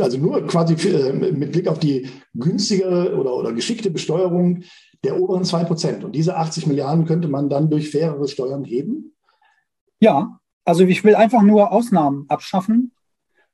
also 0.00 0.18
nur 0.18 0.44
quasi 0.48 0.76
für, 0.76 1.12
mit 1.12 1.52
Blick 1.52 1.68
auf 1.68 1.78
die 1.78 2.08
günstigere 2.34 3.16
oder, 3.16 3.32
oder 3.32 3.52
geschickte 3.52 3.90
Besteuerung 3.90 4.64
der 5.04 5.20
oberen 5.20 5.44
2 5.44 5.64
Prozent. 5.64 6.04
Und 6.04 6.12
diese 6.12 6.36
80 6.36 6.66
Milliarden 6.66 7.04
könnte 7.04 7.28
man 7.28 7.48
dann 7.48 7.70
durch 7.70 7.90
fairere 7.90 8.28
Steuern 8.28 8.64
heben? 8.64 9.14
Ja, 10.00 10.38
also 10.64 10.84
ich 10.84 11.04
will 11.04 11.14
einfach 11.14 11.42
nur 11.42 11.72
Ausnahmen 11.72 12.26
abschaffen 12.28 12.92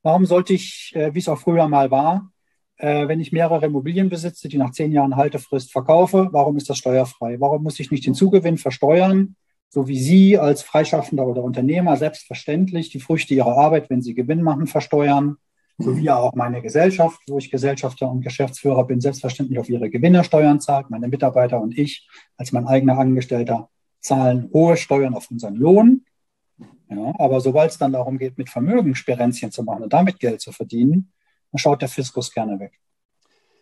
Warum 0.03 0.27
sollte 0.27 0.53
ich, 0.53 0.93
äh, 0.95 1.15
wie 1.15 1.21
es 1.21 1.29
auch 1.29 1.39
früher 1.39 1.69
mal 1.69 1.91
war, 1.91 2.33
äh, 2.77 3.07
wenn 3.07 3.21
ich 3.21 3.31
mehrere 3.31 3.67
Immobilien 3.67 4.09
besitze, 4.09 4.49
die 4.49 4.59
nach 4.59 4.73
zehn 4.73 4.91
Jahren 4.91 5.17
Haltefrist 5.17 5.71
verkaufe, 5.71 6.29
warum 6.33 6.57
ist 6.57 6.69
das 6.69 6.79
steuerfrei? 6.79 7.39
Warum 7.39 7.63
muss 7.63 7.79
ich 7.79 7.91
nicht 7.91 8.05
den 8.05 8.15
Zugewinn 8.15 8.59
versteuern, 8.59 9.37
so 9.69 9.87
wie 9.87 10.01
Sie 10.01 10.39
als 10.39 10.63
Freischaffender 10.63 11.25
oder 11.25 11.43
Unternehmer 11.43 11.97
selbstverständlich 11.97 12.91
die 12.91 12.99
Früchte 12.99 13.35
Ihrer 13.35 13.57
Arbeit, 13.57 13.91
wenn 13.91 14.03
Sie 14.03 14.15
Gewinn 14.15 14.43
machen, 14.43 14.67
versteuern? 14.67 15.37
So 15.79 15.97
wie 15.97 16.05
ja 16.05 16.17
auch 16.17 16.35
meine 16.35 16.63
Gesellschaft, 16.63 17.21
wo 17.29 17.39
ich 17.39 17.51
Gesellschafter 17.51 18.11
und 18.11 18.21
Geschäftsführer 18.21 18.85
bin, 18.87 19.01
selbstverständlich 19.01 19.59
auf 19.59 19.69
ihre 19.69 19.91
Gewinne 19.91 20.23
Steuern 20.23 20.61
zahlt. 20.61 20.91
Meine 20.91 21.09
Mitarbeiter 21.09 21.61
und 21.61 21.77
ich 21.77 22.09
als 22.37 22.53
mein 22.53 22.67
eigener 22.67 22.99
Angestellter 22.99 23.69
zahlen 24.01 24.51
hohe 24.53 24.77
Steuern 24.77 25.15
auf 25.15 25.31
unseren 25.31 25.57
Lohn. 25.57 26.05
Ja, 26.91 27.15
aber 27.19 27.41
sobald 27.41 27.71
es 27.71 27.79
dann 27.79 27.93
darum 27.93 28.19
geht, 28.19 28.37
mit 28.37 28.51
Vermögenssperenzchen 28.51 29.51
zu 29.51 29.63
machen 29.63 29.83
und 29.85 29.93
damit 29.93 30.21
Geld 30.21 30.41
zu 30.41 30.53
verdienen, 30.53 31.11
dann 31.51 31.59
schaut 31.59 31.81
der 31.81 31.89
Fiskus 31.89 32.33
gerne 32.33 32.61
weg. 32.61 32.79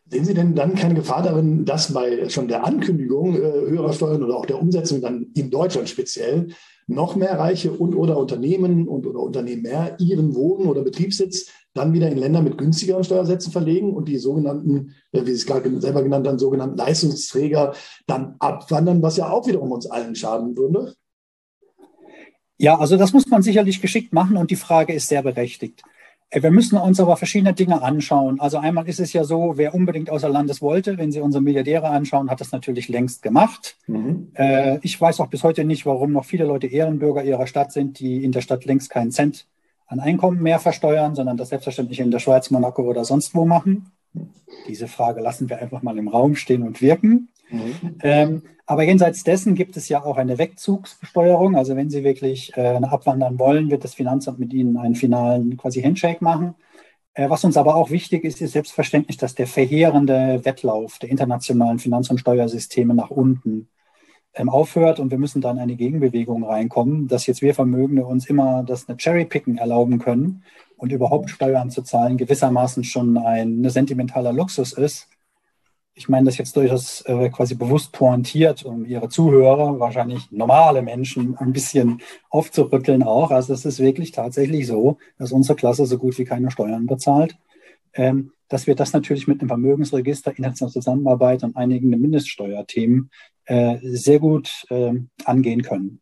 Sehen 0.07 0.25
Sie 0.25 0.35
denn 0.35 0.57
dann 0.57 0.75
keine 0.75 0.95
Gefahr 0.95 1.23
darin, 1.23 1.65
dass 1.65 1.93
bei 1.93 2.29
schon 2.29 2.49
der 2.49 2.65
Ankündigung 2.65 3.37
äh, 3.37 3.39
höherer 3.39 3.93
Steuern 3.93 4.25
oder 4.25 4.37
auch 4.37 4.47
der 4.47 4.61
Umsetzung 4.61 5.01
dann 5.01 5.29
in 5.35 5.51
Deutschland 5.51 5.89
speziell 5.89 6.49
noch 6.89 7.15
mehr 7.15 7.39
Reiche 7.39 7.71
und 7.71 7.95
oder 7.95 8.17
Unternehmen 8.17 8.89
und 8.89 9.07
oder 9.07 9.21
Unternehmer 9.21 9.97
ihren 10.01 10.35
Wohn- 10.35 10.67
oder 10.67 10.83
Betriebssitz 10.83 11.53
dann 11.75 11.93
wieder 11.93 12.11
in 12.11 12.19
Länder 12.19 12.43
mit 12.43 12.59
günstigeren 12.59 13.05
Steuersätzen 13.05 13.53
verlegen 13.53 13.95
und 13.95 14.09
die 14.09 14.19
sogenannten, 14.19 14.95
äh, 15.13 15.23
wie 15.23 15.31
Sie 15.31 15.33
es 15.33 15.47
gerade 15.47 15.81
selber 15.81 16.03
genannt 16.03 16.27
haben, 16.27 16.39
sogenannten 16.39 16.77
Leistungsträger 16.77 17.75
dann 18.07 18.35
abwandern, 18.39 19.03
was 19.03 19.17
ja 19.17 19.31
auch 19.31 19.47
wiederum 19.47 19.73
uns 19.73 19.91
allen 19.91 20.15
schaden 20.15 20.57
würde? 20.57 20.95
Ja, 22.59 22.79
also 22.79 22.97
das 22.97 23.13
muss 23.13 23.27
man 23.27 23.43
sicherlich 23.43 23.81
geschickt 23.81 24.13
machen 24.13 24.37
und 24.37 24.51
die 24.51 24.57
Frage 24.57 24.93
ist 24.93 25.09
sehr 25.09 25.23
berechtigt. 25.23 25.83
Äh, 26.31 26.43
wir 26.43 26.51
müssen 26.51 26.77
uns 26.77 26.99
aber 26.99 27.17
verschiedene 27.17 27.55
Dinge 27.55 27.83
anschauen. 27.83 28.41
Also 28.41 28.59
einmal 28.59 28.89
ist 28.89 29.01
es 29.01 29.13
ja 29.13 29.25
so, 29.25 29.53
wer 29.57 29.75
unbedingt 29.75 30.11
außer 30.11 30.29
Landes 30.29 30.61
wollte, 30.61 30.99
wenn 30.99 31.13
Sie 31.13 31.21
unsere 31.21 31.43
Milliardäre 31.43 31.89
anschauen, 31.89 32.31
hat 32.31 32.41
das 32.41 32.53
natürlich 32.53 32.89
längst 32.89 33.23
gemacht. 33.23 33.77
Mhm. 33.87 34.33
Äh, 34.35 34.79
ich 34.83 35.01
weiß 35.01 35.21
auch 35.21 35.29
bis 35.29 35.45
heute 35.45 35.65
nicht, 35.65 35.87
warum 35.87 36.13
noch 36.13 36.25
viele 36.25 36.45
Leute 36.45 36.67
Ehrenbürger 36.67 37.25
ihrer 37.25 37.47
Stadt 37.47 37.73
sind, 37.73 38.01
die 38.01 38.25
in 38.25 38.33
der 38.33 38.41
Stadt 38.41 38.65
längst 38.65 38.91
keinen 38.91 39.13
Cent 39.13 39.47
an 39.91 39.99
Einkommen 39.99 40.41
mehr 40.41 40.61
versteuern, 40.61 41.17
sondern 41.17 41.37
das 41.37 41.49
selbstverständlich 41.49 41.99
in 41.99 42.13
der 42.13 42.21
Schweiz, 42.21 42.51
Monaco 42.51 42.83
oder 42.83 43.05
sonst 43.05 43.35
wo 43.35 43.45
machen. 43.45 43.91
Diese 44.69 44.87
Frage 44.87 45.21
lassen 45.21 45.51
wir 45.51 45.59
einfach 45.59 45.83
mal 45.83 45.99
im 45.99 46.09
Raum 46.09 46.37
stehen 46.37 46.63
und 46.63 46.81
wirken. 46.81 47.29
Mhm. 47.51 47.97
Ähm, 48.03 48.43
aber 48.67 48.85
jenseits 48.85 49.25
dessen 49.25 49.57
gibt 49.57 49.77
es 49.77 49.89
ja 49.89 50.05
auch 50.05 50.17
eine 50.17 50.39
Wegzugsbesteuerung. 50.39 51.57
Also 51.57 51.75
wenn 51.75 51.91
Sie 51.91 52.05
wirklich 52.05 52.57
äh, 52.57 52.77
abwandern 52.77 53.41
wollen, 53.41 53.69
wird 53.69 53.83
das 53.83 53.95
Finanzamt 53.95 54.39
mit 54.39 54.53
Ihnen 54.53 54.77
einen 54.77 54.95
finalen 54.95 55.57
quasi 55.57 55.83
Handshake 55.83 56.23
machen. 56.23 56.55
Äh, 57.15 57.29
was 57.29 57.43
uns 57.43 57.57
aber 57.57 57.75
auch 57.75 57.91
wichtig 57.91 58.25
ist, 58.25 58.41
ist 58.41 58.53
selbstverständlich, 58.53 59.17
dass 59.17 59.35
der 59.35 59.49
verheerende 59.49 60.45
Wettlauf 60.45 61.01
der 61.01 61.11
internationalen 61.11 61.81
Finanz- 61.81 62.11
und 62.11 62.19
Steuersysteme 62.19 62.95
nach 62.95 63.11
unten 63.11 63.69
aufhört 64.35 65.01
und 65.01 65.11
wir 65.11 65.19
müssen 65.19 65.41
dann 65.41 65.59
eine 65.59 65.77
Gegenbewegung 65.77 66.45
reinkommen, 66.45 67.09
dass 67.09 67.27
jetzt 67.27 67.43
wir 67.43 67.55
Vermögende 67.55 68.07
uns 68.07 68.27
immer 68.27 68.63
das 68.63 68.89
eine 68.89 68.97
Cherry-Picken 68.97 69.59
erlauben 69.59 69.99
können 69.99 70.45
und 70.77 70.93
überhaupt 70.93 71.31
Steuern 71.31 71.71
zu 71.71 71.83
zahlen 71.83 72.17
gewissermaßen 72.17 72.85
schon 72.85 73.19
ein 73.19 73.69
sentimentaler 73.69 74.33
Luxus 74.33 74.73
ist 74.73 75.09
ich 76.01 76.09
meine 76.09 76.27
das 76.27 76.39
jetzt 76.39 76.57
durchaus 76.57 77.03
äh, 77.03 77.29
quasi 77.29 77.55
bewusst 77.55 77.93
pointiert, 77.93 78.65
um 78.65 78.87
Ihre 78.87 79.11
Zuhörer, 79.11 79.81
wahrscheinlich 79.81 80.31
normale 80.31 80.81
Menschen, 80.81 81.37
ein 81.37 81.53
bisschen 81.53 82.01
aufzurütteln 82.31 83.03
auch. 83.03 83.31
Also 83.31 83.53
es 83.53 83.67
ist 83.67 83.81
wirklich 83.81 84.11
tatsächlich 84.13 84.67
so, 84.67 84.97
dass 85.19 85.33
unsere 85.33 85.57
Klasse 85.57 85.85
so 85.85 85.99
gut 85.99 86.17
wie 86.19 86.25
keine 86.25 86.51
Steuern 86.51 86.87
bezahlt. 86.87 87.37
Ähm, 87.95 88.33
dass 88.49 88.67
wir 88.67 88.75
das 88.75 88.93
natürlich 88.93 89.29
mit 89.29 89.41
dem 89.41 89.49
Vermögensregister, 89.49 90.31
internationaler 90.31 90.73
Zusammenarbeit 90.73 91.45
und 91.45 91.57
einigen 91.57 91.89
Mindeststeuerthemen 91.89 93.11
äh, 93.45 93.79
sehr 93.83 94.19
gut 94.19 94.51
äh, 94.71 94.93
angehen 95.25 95.63
können. 95.63 96.01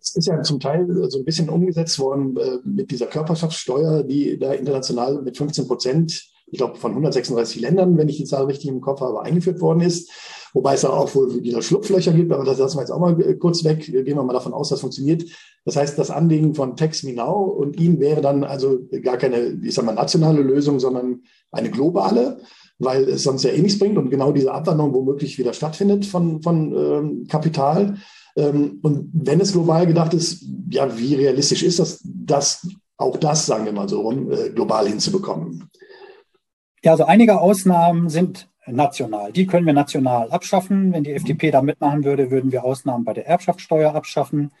Es 0.00 0.16
ist 0.16 0.26
ja 0.26 0.40
zum 0.42 0.60
Teil 0.60 0.86
so 1.10 1.18
ein 1.18 1.24
bisschen 1.24 1.48
umgesetzt 1.48 1.98
worden 1.98 2.36
äh, 2.36 2.58
mit 2.64 2.90
dieser 2.90 3.06
Körperschaftssteuer, 3.06 4.04
die 4.04 4.38
da 4.38 4.52
international 4.54 5.20
mit 5.22 5.36
15 5.36 5.66
Prozent 5.66 6.32
ich 6.46 6.58
glaube, 6.58 6.76
von 6.76 6.92
136 6.92 7.60
Ländern, 7.60 7.98
wenn 7.98 8.08
ich 8.08 8.18
die 8.18 8.24
Zahl 8.24 8.44
richtig 8.44 8.68
im 8.70 8.80
Kopf 8.80 9.00
habe, 9.00 9.22
eingeführt 9.22 9.60
worden 9.60 9.80
ist. 9.80 10.10
Wobei 10.56 10.72
es 10.72 10.80
da 10.80 10.88
auch 10.88 11.14
wohl 11.14 11.42
wieder 11.42 11.60
Schlupflöcher 11.60 12.14
gibt, 12.14 12.32
aber 12.32 12.42
das 12.42 12.58
lassen 12.58 12.78
wir 12.78 12.80
jetzt 12.80 12.90
auch 12.90 12.98
mal 12.98 13.20
äh, 13.20 13.34
kurz 13.34 13.62
weg. 13.62 13.84
Gehen 13.84 14.06
wir 14.06 14.22
mal 14.22 14.32
davon 14.32 14.54
aus, 14.54 14.70
das 14.70 14.80
funktioniert. 14.80 15.22
Das 15.66 15.76
heißt, 15.76 15.98
das 15.98 16.10
Anliegen 16.10 16.54
von 16.54 16.76
Tex 16.76 17.02
Minau 17.02 17.42
und 17.42 17.78
ihm 17.78 18.00
wäre 18.00 18.22
dann 18.22 18.42
also 18.42 18.78
gar 19.02 19.18
keine, 19.18 19.58
ich 19.62 19.74
sag 19.74 19.84
mal, 19.84 19.94
nationale 19.94 20.40
Lösung, 20.40 20.80
sondern 20.80 21.20
eine 21.52 21.70
globale, 21.70 22.38
weil 22.78 23.06
es 23.06 23.24
sonst 23.24 23.42
ja 23.42 23.50
eh 23.50 23.60
nichts 23.60 23.78
bringt 23.78 23.98
und 23.98 24.08
genau 24.08 24.32
diese 24.32 24.50
Abwanderung 24.50 24.94
womöglich 24.94 25.36
wieder 25.36 25.52
stattfindet 25.52 26.06
von, 26.06 26.40
von 26.40 26.74
ähm, 26.74 27.26
Kapital. 27.28 27.98
Ähm, 28.34 28.78
und 28.82 29.10
wenn 29.12 29.42
es 29.42 29.52
global 29.52 29.86
gedacht 29.86 30.14
ist, 30.14 30.42
ja, 30.70 30.88
wie 30.96 31.16
realistisch 31.16 31.64
ist 31.64 31.80
das, 31.80 32.00
das 32.02 32.66
auch 32.96 33.18
das, 33.18 33.44
sagen 33.44 33.66
wir 33.66 33.72
mal 33.72 33.90
so 33.90 34.00
rum, 34.00 34.30
äh, 34.30 34.48
global 34.48 34.88
hinzubekommen? 34.88 35.68
Ja, 36.82 36.92
also 36.92 37.04
einige 37.04 37.42
Ausnahmen 37.42 38.08
sind 38.08 38.48
national. 38.66 39.32
Die 39.32 39.46
können 39.46 39.66
wir 39.66 39.72
national 39.72 40.30
abschaffen. 40.30 40.92
Wenn 40.92 41.04
die 41.04 41.12
FDP 41.12 41.50
da 41.50 41.62
mitmachen 41.62 42.04
würde, 42.04 42.30
würden 42.30 42.52
wir 42.52 42.64
Ausnahmen 42.64 43.04
bei 43.04 43.12
der 43.12 43.26
Erbschaftssteuer 43.26 43.94
abschaffen, 43.94 44.52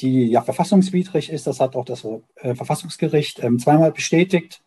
die 0.00 0.26
ja 0.26 0.42
verfassungswidrig 0.42 1.30
ist. 1.30 1.46
Das 1.46 1.60
hat 1.60 1.76
auch 1.76 1.84
das 1.84 2.06
äh, 2.36 2.54
Verfassungsgericht 2.54 3.42
ähm, 3.42 3.58
zweimal 3.58 3.92
bestätigt, 3.92 4.62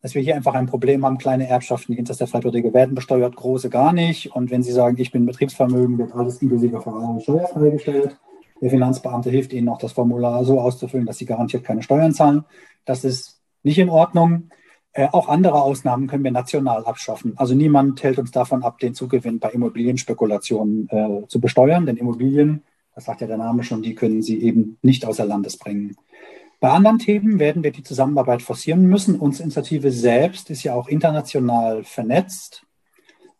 dass 0.00 0.14
wir 0.14 0.22
hier 0.22 0.34
einfach 0.34 0.54
ein 0.54 0.66
Problem 0.66 1.04
haben. 1.04 1.18
Kleine 1.18 1.48
Erbschaften, 1.48 1.94
jenseits 1.94 2.18
der 2.18 2.26
Freibeträge 2.26 2.74
werden 2.74 2.94
besteuert, 2.94 3.36
große 3.36 3.70
gar 3.70 3.92
nicht. 3.92 4.34
Und 4.34 4.50
wenn 4.50 4.62
Sie 4.62 4.72
sagen, 4.72 4.96
ich 4.98 5.12
bin 5.12 5.26
Betriebsvermögen, 5.26 5.98
wird 5.98 6.12
alles 6.12 6.42
inklusive 6.42 6.80
Verwahrung 6.80 7.20
steuerfrei 7.20 7.70
gestellt. 7.70 8.16
Der 8.60 8.70
Finanzbeamte 8.70 9.28
hilft 9.28 9.52
Ihnen 9.52 9.68
auch, 9.68 9.78
das 9.78 9.92
Formular 9.92 10.44
so 10.44 10.60
auszufüllen, 10.60 11.06
dass 11.06 11.18
Sie 11.18 11.26
garantiert 11.26 11.64
keine 11.64 11.82
Steuern 11.82 12.12
zahlen. 12.12 12.44
Das 12.84 13.04
ist 13.04 13.40
nicht 13.62 13.78
in 13.78 13.90
Ordnung. 13.90 14.50
Äh, 14.94 15.08
auch 15.12 15.28
andere 15.28 15.62
Ausnahmen 15.62 16.06
können 16.06 16.24
wir 16.24 16.32
national 16.32 16.84
abschaffen. 16.84 17.32
Also 17.36 17.54
niemand 17.54 18.02
hält 18.02 18.18
uns 18.18 18.30
davon 18.30 18.62
ab, 18.62 18.78
den 18.78 18.94
Zugewinn 18.94 19.38
bei 19.38 19.50
Immobilienspekulationen 19.50 20.88
äh, 20.90 21.26
zu 21.28 21.40
besteuern, 21.40 21.86
denn 21.86 21.96
Immobilien, 21.96 22.62
das 22.94 23.06
sagt 23.06 23.22
ja 23.22 23.26
der 23.26 23.38
Name 23.38 23.62
schon, 23.62 23.82
die 23.82 23.94
können 23.94 24.20
Sie 24.20 24.42
eben 24.42 24.76
nicht 24.82 25.06
außer 25.06 25.24
Landes 25.24 25.56
bringen. 25.56 25.96
Bei 26.60 26.70
anderen 26.70 26.98
Themen 26.98 27.38
werden 27.38 27.64
wir 27.64 27.72
die 27.72 27.82
Zusammenarbeit 27.82 28.42
forcieren 28.42 28.86
müssen. 28.86 29.18
Unsere 29.18 29.44
Initiative 29.44 29.90
selbst 29.90 30.50
ist 30.50 30.62
ja 30.62 30.74
auch 30.74 30.88
international 30.88 31.82
vernetzt. 31.84 32.64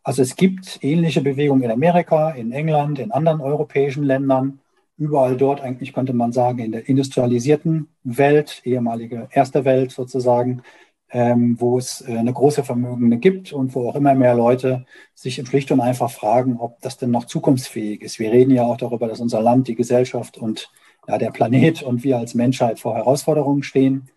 Also 0.03 0.23
es 0.23 0.35
gibt 0.35 0.79
ähnliche 0.83 1.21
Bewegungen 1.21 1.63
in 1.63 1.71
Amerika, 1.71 2.31
in 2.31 2.51
England, 2.51 2.99
in 2.99 3.13
anderen 3.13 3.41
europäischen 3.41 4.03
Ländern. 4.03 4.59
Überall 4.99 5.37
dort 5.37 5.61
eigentlich 5.61 5.93
könnte 5.93 6.15
man 6.15 6.33
sagen, 6.33 6.59
in 6.59 6.73
der 6.73 6.89
industrialisierten 6.89 7.89
Welt, 8.03 8.61
ehemalige 8.65 9.29
erste 9.31 9.65
Welt 9.65 9.93
sozusagen, 9.93 10.63
ähm, 11.13 11.61
wo 11.61 11.77
es 11.77 12.01
äh, 12.01 12.17
eine 12.17 12.33
große 12.33 12.65
Vermögende 12.65 13.19
gibt 13.19 13.53
und 13.53 13.75
wo 13.75 13.89
auch 13.89 13.97
immer 13.97 14.15
mehr 14.15 14.35
Leute 14.35 14.87
sich 15.15 15.35
schlicht 15.47 15.71
und 15.71 15.81
einfach 15.81 16.11
fragen, 16.11 16.57
ob 16.59 16.81
das 16.81 16.97
denn 16.97 17.11
noch 17.11 17.27
zukunftsfähig 17.27 18.01
ist. 18.01 18.19
Wir 18.19 18.33
reden 18.33 18.51
ja 18.51 18.65
auch 18.65 18.79
darüber, 18.79 19.09
dass 19.09 19.21
unser 19.21 19.43
Land, 19.43 19.69
die 19.69 19.75
Gesellschaft 19.75 20.39
und 20.39 20.71
ja, 21.07 21.19
der 21.19 21.31
Planet 21.31 21.83
und 21.83 22.03
wir 22.03 22.19
als 22.19 22.35
Menschheit 22.35 22.81
vor 22.81 22.97
Herausforderungen 22.97 23.63
stehen. 23.63 24.09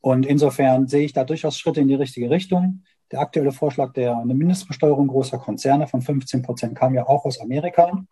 Und 0.00 0.24
insofern 0.24 0.88
sehe 0.88 1.04
ich 1.04 1.12
da 1.12 1.24
durchaus 1.24 1.58
Schritte 1.58 1.80
in 1.80 1.88
die 1.88 1.94
richtige 1.94 2.30
Richtung. 2.30 2.82
Der 3.10 3.20
aktuelle 3.20 3.52
Vorschlag 3.52 3.92
der 3.92 4.16
eine 4.16 4.34
Mindestbesteuerung 4.34 5.08
großer 5.08 5.38
Konzerne 5.38 5.86
von 5.86 6.00
15 6.00 6.42
Prozent 6.42 6.74
kam 6.74 6.94
ja 6.94 7.06
auch 7.06 7.26
aus 7.26 7.40
Amerika. 7.40 8.04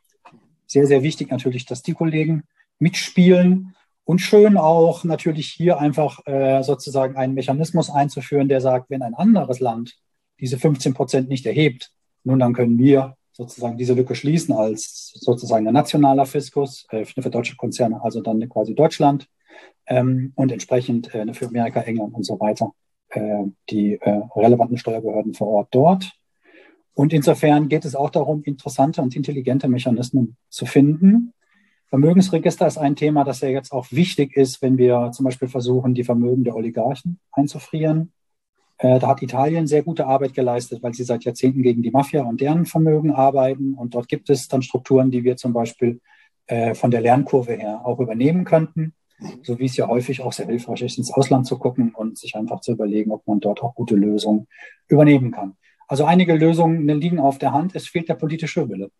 Sehr, 0.66 0.86
sehr 0.86 1.02
wichtig 1.02 1.30
natürlich, 1.30 1.64
dass 1.64 1.82
die 1.82 1.94
Kollegen 1.94 2.42
mitspielen 2.78 3.74
und 4.10 4.18
schön 4.18 4.56
auch 4.56 5.04
natürlich 5.04 5.46
hier 5.46 5.78
einfach 5.78 6.26
äh, 6.26 6.64
sozusagen 6.64 7.16
einen 7.16 7.34
Mechanismus 7.34 7.90
einzuführen, 7.90 8.48
der 8.48 8.60
sagt, 8.60 8.90
wenn 8.90 9.02
ein 9.02 9.14
anderes 9.14 9.60
Land 9.60 10.00
diese 10.40 10.58
15 10.58 10.94
Prozent 10.94 11.28
nicht 11.28 11.46
erhebt, 11.46 11.92
nun 12.24 12.40
dann 12.40 12.52
können 12.52 12.76
wir 12.76 13.14
sozusagen 13.30 13.76
diese 13.76 13.94
Lücke 13.94 14.16
schließen 14.16 14.52
als 14.52 15.12
sozusagen 15.14 15.68
ein 15.68 15.74
nationaler 15.74 16.26
Fiskus 16.26 16.88
äh, 16.90 17.04
für 17.04 17.30
deutsche 17.30 17.54
Konzerne, 17.54 18.02
also 18.02 18.20
dann 18.20 18.48
quasi 18.48 18.74
Deutschland. 18.74 19.28
ähm, 19.86 20.32
und 20.34 20.50
entsprechend 20.50 21.14
äh, 21.14 21.32
für 21.32 21.46
Amerika, 21.46 21.80
England 21.80 22.12
und 22.12 22.26
so 22.26 22.40
weiter 22.40 22.72
äh, 23.10 23.44
die 23.70 23.92
äh, 23.92 24.22
relevanten 24.34 24.76
Steuerbehörden 24.76 25.34
vor 25.34 25.46
Ort 25.46 25.68
dort. 25.70 26.10
Und 26.94 27.12
insofern 27.12 27.68
geht 27.68 27.84
es 27.84 27.94
auch 27.94 28.10
darum, 28.10 28.42
interessante 28.42 29.02
und 29.02 29.14
intelligente 29.14 29.68
Mechanismen 29.68 30.36
zu 30.48 30.66
finden. 30.66 31.32
Vermögensregister 31.90 32.68
ist 32.68 32.78
ein 32.78 32.94
Thema, 32.94 33.24
das 33.24 33.40
ja 33.40 33.48
jetzt 33.48 33.72
auch 33.72 33.90
wichtig 33.90 34.36
ist, 34.36 34.62
wenn 34.62 34.78
wir 34.78 35.10
zum 35.12 35.24
Beispiel 35.24 35.48
versuchen, 35.48 35.92
die 35.92 36.04
Vermögen 36.04 36.44
der 36.44 36.54
Oligarchen 36.54 37.18
einzufrieren. 37.32 38.12
Äh, 38.78 39.00
da 39.00 39.08
hat 39.08 39.22
Italien 39.22 39.66
sehr 39.66 39.82
gute 39.82 40.06
Arbeit 40.06 40.32
geleistet, 40.32 40.84
weil 40.84 40.94
sie 40.94 41.02
seit 41.02 41.24
Jahrzehnten 41.24 41.62
gegen 41.62 41.82
die 41.82 41.90
Mafia 41.90 42.22
und 42.22 42.40
deren 42.40 42.64
Vermögen 42.64 43.10
arbeiten. 43.10 43.74
Und 43.74 43.94
dort 43.94 44.08
gibt 44.08 44.30
es 44.30 44.46
dann 44.46 44.62
Strukturen, 44.62 45.10
die 45.10 45.24
wir 45.24 45.36
zum 45.36 45.52
Beispiel 45.52 46.00
äh, 46.46 46.74
von 46.74 46.92
der 46.92 47.00
Lernkurve 47.00 47.54
her 47.54 47.84
auch 47.84 47.98
übernehmen 47.98 48.44
könnten. 48.44 48.94
So 49.42 49.58
wie 49.58 49.66
es 49.66 49.76
ja 49.76 49.88
häufig 49.88 50.22
auch 50.22 50.32
sehr 50.32 50.46
hilfreich 50.46 50.82
ist, 50.82 50.96
ins 50.96 51.12
Ausland 51.12 51.46
zu 51.46 51.58
gucken 51.58 51.92
und 51.94 52.16
sich 52.16 52.36
einfach 52.36 52.60
zu 52.60 52.72
überlegen, 52.72 53.10
ob 53.10 53.26
man 53.26 53.40
dort 53.40 53.62
auch 53.62 53.74
gute 53.74 53.96
Lösungen 53.96 54.46
übernehmen 54.88 55.32
kann. 55.32 55.56
Also 55.88 56.04
einige 56.04 56.34
Lösungen 56.34 56.88
liegen 56.88 57.18
auf 57.18 57.38
der 57.38 57.52
Hand, 57.52 57.74
es 57.74 57.88
fehlt 57.88 58.08
der 58.08 58.14
politische 58.14 58.68
Wille. 58.68 58.90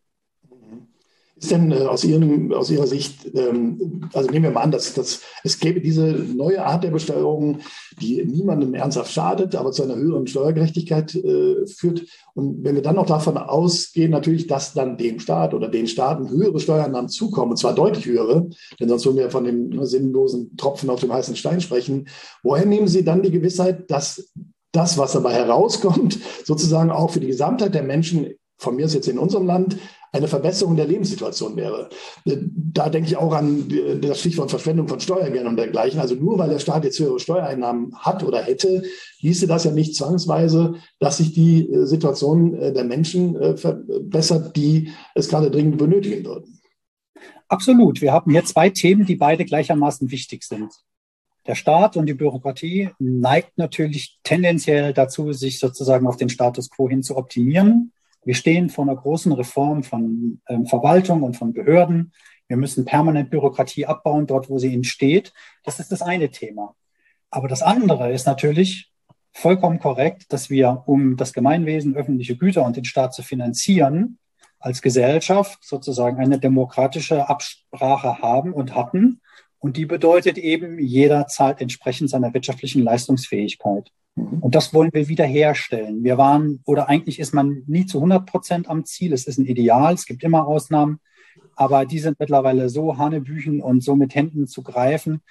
Ist 1.41 1.53
denn 1.53 1.73
äh, 1.73 1.77
aus, 1.77 2.05
Ihrem, 2.05 2.53
aus 2.53 2.71
Ihrer 2.71 2.87
Sicht, 2.87 3.35
ähm, 3.35 4.03
also 4.13 4.29
nehmen 4.29 4.45
wir 4.45 4.51
mal 4.51 4.61
an, 4.61 4.71
dass, 4.71 4.93
dass 4.93 5.23
es 5.43 5.59
gäbe 5.59 5.81
diese 5.81 6.03
neue 6.03 6.65
Art 6.65 6.85
der 6.85 6.91
Besteuerung, 6.91 7.61
die 7.99 8.23
niemandem 8.27 8.75
ernsthaft 8.75 9.11
schadet, 9.11 9.55
aber 9.55 9.73
zu 9.73 9.83
einer 9.83 9.97
höheren 9.97 10.27
Steuergerechtigkeit 10.27 11.15
äh, 11.15 11.67
führt. 11.67 12.05
Und 12.35 12.63
wenn 12.63 12.75
wir 12.75 12.83
dann 12.83 12.97
noch 12.97 13.07
davon 13.07 13.39
ausgehen, 13.39 14.11
natürlich, 14.11 14.49
dass 14.49 14.75
dann 14.75 14.99
dem 14.99 15.19
Staat 15.19 15.55
oder 15.55 15.69
den 15.69 15.87
Staaten 15.87 16.29
höhere 16.29 16.61
Steuern 16.61 17.09
zukommen, 17.09 17.53
und 17.53 17.57
zwar 17.57 17.75
deutlich 17.75 18.05
höhere, 18.05 18.51
denn 18.79 18.91
sonst 18.91 19.07
würden 19.07 19.17
wir 19.17 19.31
von 19.31 19.45
dem 19.45 19.71
ne, 19.71 19.87
sinnlosen 19.87 20.59
Tropfen 20.59 20.91
auf 20.91 21.01
dem 21.01 21.13
heißen 21.13 21.37
Stein 21.37 21.63
sprechen, 21.63 22.09
woher 22.43 22.67
nehmen 22.67 22.87
Sie 22.87 23.03
dann 23.03 23.23
die 23.23 23.31
Gewissheit, 23.31 23.91
dass 23.91 24.31
das, 24.73 24.99
was 24.99 25.13
dabei 25.13 25.33
herauskommt, 25.33 26.19
sozusagen 26.45 26.91
auch 26.91 27.11
für 27.11 27.21
die 27.21 27.29
Gesamtheit 27.29 27.75
der 27.75 27.83
Menschen 27.83 28.35
von 28.61 28.77
mir 28.77 28.85
ist 28.85 28.95
jetzt 28.95 29.09
in 29.09 29.19
unserem 29.19 29.47
Land 29.47 29.79
eine 30.13 30.29
Verbesserung 30.29 30.77
der 30.77 30.87
Lebenssituation 30.87 31.57
wäre. 31.57 31.89
Da 32.25 32.89
denke 32.89 33.09
ich 33.09 33.17
auch 33.17 33.33
an 33.33 33.69
das 34.01 34.21
Stichwort 34.21 34.51
Verschwendung 34.51 34.89
von 34.89 35.01
Steuergeldern 35.01 35.49
und 35.49 35.57
dergleichen. 35.57 36.01
Also 36.01 36.15
nur 36.17 36.39
weil 36.39 36.51
der 36.51 36.59
Staat 36.59 36.85
jetzt 36.85 36.99
höhere 36.99 37.21
Steuereinnahmen 37.21 37.95
hat 37.97 38.25
oder 38.25 38.43
hätte, 38.43 38.83
hieße 39.19 39.47
das 39.47 39.65
ja 39.65 39.71
nicht 39.71 39.95
zwangsweise, 39.95 40.75
dass 40.99 41.19
sich 41.19 41.33
die 41.33 41.71
äh, 41.71 41.87
Situation 41.87 42.55
äh, 42.55 42.73
der 42.73 42.85
Menschen 42.85 43.37
äh, 43.37 43.57
verbessert, 43.57 44.57
die 44.57 44.91
es 45.15 45.29
gerade 45.29 45.51
dringend 45.51 45.79
benötigen 45.79 46.25
würden. 46.25 46.61
Absolut. 47.49 48.01
Wir 48.01 48.13
haben 48.13 48.31
hier 48.31 48.45
zwei 48.45 48.71
Themen, 48.71 49.07
die 49.07 49.17
beide 49.17 49.45
gleichermaßen 49.45 50.11
wichtig 50.11 50.45
sind. 50.45 50.73
Der 51.47 51.55
Staat 51.55 51.97
und 51.97 52.07
die 52.07 52.15
Bürokratie 52.15 52.91
neigt 52.99 53.57
natürlich 53.59 54.19
tendenziell 54.23 54.93
dazu, 54.93 55.33
sich 55.33 55.59
sozusagen 55.59 56.07
auf 56.07 56.17
den 56.17 56.29
Status 56.29 56.71
quo 56.71 56.89
hin 56.89 57.03
zu 57.03 57.17
optimieren. 57.17 57.93
Wir 58.25 58.35
stehen 58.35 58.69
vor 58.69 58.85
einer 58.85 58.97
großen 58.97 59.33
Reform 59.33 59.83
von 59.83 60.41
ähm, 60.49 60.67
Verwaltung 60.67 61.23
und 61.23 61.37
von 61.37 61.53
Behörden. 61.53 62.13
Wir 62.49 62.57
müssen 62.57 62.85
permanent 62.85 63.31
Bürokratie 63.31 63.87
abbauen, 63.87 64.27
dort, 64.27 64.51
wo 64.51 64.59
sie 64.59 64.75
entsteht. 64.75 65.33
Das 65.65 65.81
ist 65.81 65.93
das 65.93 66.03
eine 66.03 66.31
Thema. 66.31 66.75
Aber 67.31 67.49
das 67.49 67.63
andere 67.63 68.13
ist 68.13 68.27
natürlich 68.27 68.91
vollkommen 69.33 69.79
korrekt, 69.79 70.33
dass 70.33 70.51
wir, 70.51 70.83
um 70.87 71.17
das 71.17 71.33
Gemeinwesen, 71.33 71.97
öffentliche 71.97 72.37
Güter 72.37 72.65
und 72.65 72.77
den 72.77 72.85
Staat 72.85 73.15
zu 73.15 73.23
finanzieren, 73.23 74.19
als 74.59 74.83
Gesellschaft 74.83 75.59
sozusagen 75.63 76.19
eine 76.19 76.39
demokratische 76.39 77.29
Absprache 77.29 78.19
haben 78.19 78.53
und 78.53 78.75
hatten. 78.75 79.21
Und 79.59 79.77
die 79.77 79.87
bedeutet 79.87 80.37
eben, 80.37 80.79
jeder 80.79 81.27
zahlt 81.27 81.61
entsprechend 81.61 82.11
seiner 82.11 82.35
wirtschaftlichen 82.35 82.83
Leistungsfähigkeit. 82.83 83.91
Und 84.17 84.55
das 84.55 84.75
wollen 84.75 84.93
wir 84.93 85.09
wiederherstellen. 85.09 86.03
Wir 86.05 86.19
waren, 86.19 86.61
oder 86.65 86.89
eigentlich 86.89 87.19
ist 87.19 87.33
man 87.33 87.63
nie 87.67 87.87
zu 87.87 87.99
100 87.99 88.27
Prozent 88.27 88.69
am 88.69 88.85
Ziel. 88.85 89.13
Es 89.13 89.27
ist 89.27 89.39
ein 89.39 89.47
Ideal, 89.47 89.95
es 89.95 90.07
gibt 90.07 90.25
immer 90.25 90.47
Ausnahmen, 90.47 91.01
aber 91.57 91.87
die 91.87 91.99
sind 91.99 92.19
mittlerweile 92.19 92.69
so 92.69 92.99
Hanebüchen 92.99 93.61
und 93.63 93.83
so 93.83 93.97
mit 93.97 94.15
Händen 94.15 94.47
zu 94.47 94.63
greifen, 94.63 95.23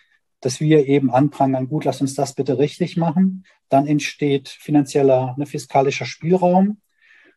dass 0.41 0.59
wir 0.59 0.87
eben 0.87 1.11
anprangern, 1.11 1.67
gut, 1.67 1.85
lass 1.85 2.01
uns 2.01 2.13
das 2.13 2.33
bitte 2.33 2.59
richtig 2.59 2.97
machen. 2.97 3.43
Dann 3.67 3.87
entsteht 3.87 4.47
finanzieller, 4.47 5.35
ne, 5.37 5.45
fiskalischer 5.45 6.05
Spielraum. 6.05 6.77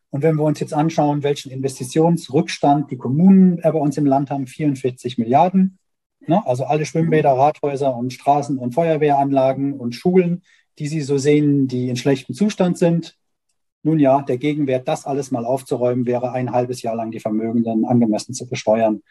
Und 0.09 0.21
wenn 0.21 0.35
wir 0.35 0.43
uns 0.43 0.59
jetzt 0.59 0.73
anschauen, 0.73 1.23
welchen 1.23 1.51
Investitionsrückstand 1.51 2.91
die 2.91 2.97
Kommunen 2.97 3.59
bei 3.61 3.71
uns 3.71 3.97
im 3.97 4.05
Land 4.05 4.29
haben, 4.29 4.47
44 4.47 5.17
Milliarden, 5.17 5.79
ne, 6.25 6.45
also 6.45 6.63
alle 6.65 6.85
Schwimmbäder, 6.85 7.31
Rathäuser 7.31 7.95
und 7.95 8.13
Straßen 8.13 8.57
und 8.57 8.73
Feuerwehranlagen 8.73 9.73
und 9.73 9.95
Schulen, 9.95 10.43
die 10.79 10.87
Sie 10.87 11.01
so 11.01 11.17
sehen, 11.17 11.67
die 11.67 11.89
in 11.89 11.95
schlechtem 11.95 12.35
Zustand 12.35 12.77
sind. 12.77 13.15
Nun 13.83 13.99
ja, 13.99 14.21
der 14.21 14.37
Gegenwert, 14.37 14.87
das 14.87 15.05
alles 15.05 15.31
mal 15.31 15.45
aufzuräumen, 15.45 16.05
wäre 16.05 16.31
ein 16.31 16.51
halbes 16.51 16.81
Jahr 16.81 16.95
lang 16.95 17.11
die 17.11 17.19
Vermögenden 17.19 17.85
angemessen 17.85 18.33
zu 18.33 18.47
besteuern. 18.47 19.01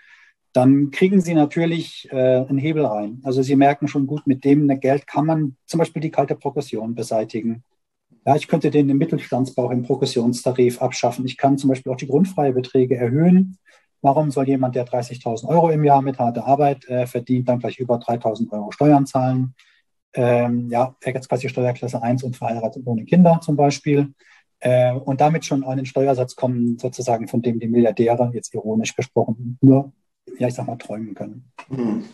Dann 0.53 0.90
kriegen 0.90 1.20
Sie 1.20 1.35
natürlich 1.35 2.09
äh, 2.11 2.16
einen 2.16 2.59
Hebel 2.59 2.85
rein. 2.85 3.20
Also 3.22 3.42
Sie 3.42 3.57
merken 3.57 3.88
schon 3.88 4.07
gut, 4.07 4.27
mit 4.27 4.44
dem 4.44 4.68
Geld 4.81 5.07
kann 5.07 5.27
man 5.27 5.57
zum 5.66 5.79
Beispiel 5.79 6.03
die 6.03 6.11
kalte 6.11 6.37
Progression 6.37 6.94
beseitigen. 6.94 7.64
Ja, 8.27 8.37
ich 8.37 8.48
könnte 8.48 8.70
den 8.70 8.88
im 8.88 8.98
Mittelstandsbau 8.98 9.70
im 9.70 9.83
Progressionstarif 9.83 10.81
abschaffen. 10.81 11.25
Ich 11.27 11.37
kann 11.37 11.59
zum 11.59 11.68
Beispiel 11.68 11.90
auch 11.90 11.96
die 11.96 12.07
grundfreie 12.07 12.53
Beträge 12.53 12.96
erhöhen. 12.96 13.59
Warum 14.01 14.31
soll 14.31 14.48
jemand, 14.48 14.75
der 14.75 14.87
30.000 14.87 15.46
Euro 15.48 15.70
im 15.70 15.85
Jahr 15.85 16.03
mit 16.03 16.18
harter 16.18 16.46
Arbeit 16.46 16.85
äh, 16.87 17.07
verdient, 17.07 17.48
dann 17.48 17.59
gleich 17.59 17.79
über 17.79 17.96
3.000 17.96 18.51
Euro 18.53 18.70
Steuern 18.72 19.07
zahlen? 19.07 19.55
Ähm, 20.14 20.68
ja, 20.70 20.94
er 21.01 21.12
quasi 21.29 21.48
Steuerklasse 21.48 22.03
1 22.03 22.22
und 22.22 22.37
verheiratet 22.37 22.83
ohne 22.87 23.05
Kinder 23.05 23.40
zum 23.42 23.57
Beispiel. 23.57 24.12
Äh, 24.61 24.92
und 24.92 25.20
damit 25.20 25.44
schon 25.44 25.64
den 25.77 25.87
Steuersatz 25.87 26.37
kommen, 26.37 26.79
sozusagen, 26.79 27.27
von 27.27 27.42
dem 27.42 27.59
die 27.59 27.66
Milliardäre, 27.66 28.31
jetzt 28.33 28.55
ironisch 28.55 28.94
gesprochen, 28.94 29.59
nur, 29.61 29.92
ja, 30.38 30.46
ich 30.46 30.55
sag 30.55 30.68
mal, 30.68 30.77
träumen 30.77 31.14
können. 31.14 31.51
Hm. 31.68 32.05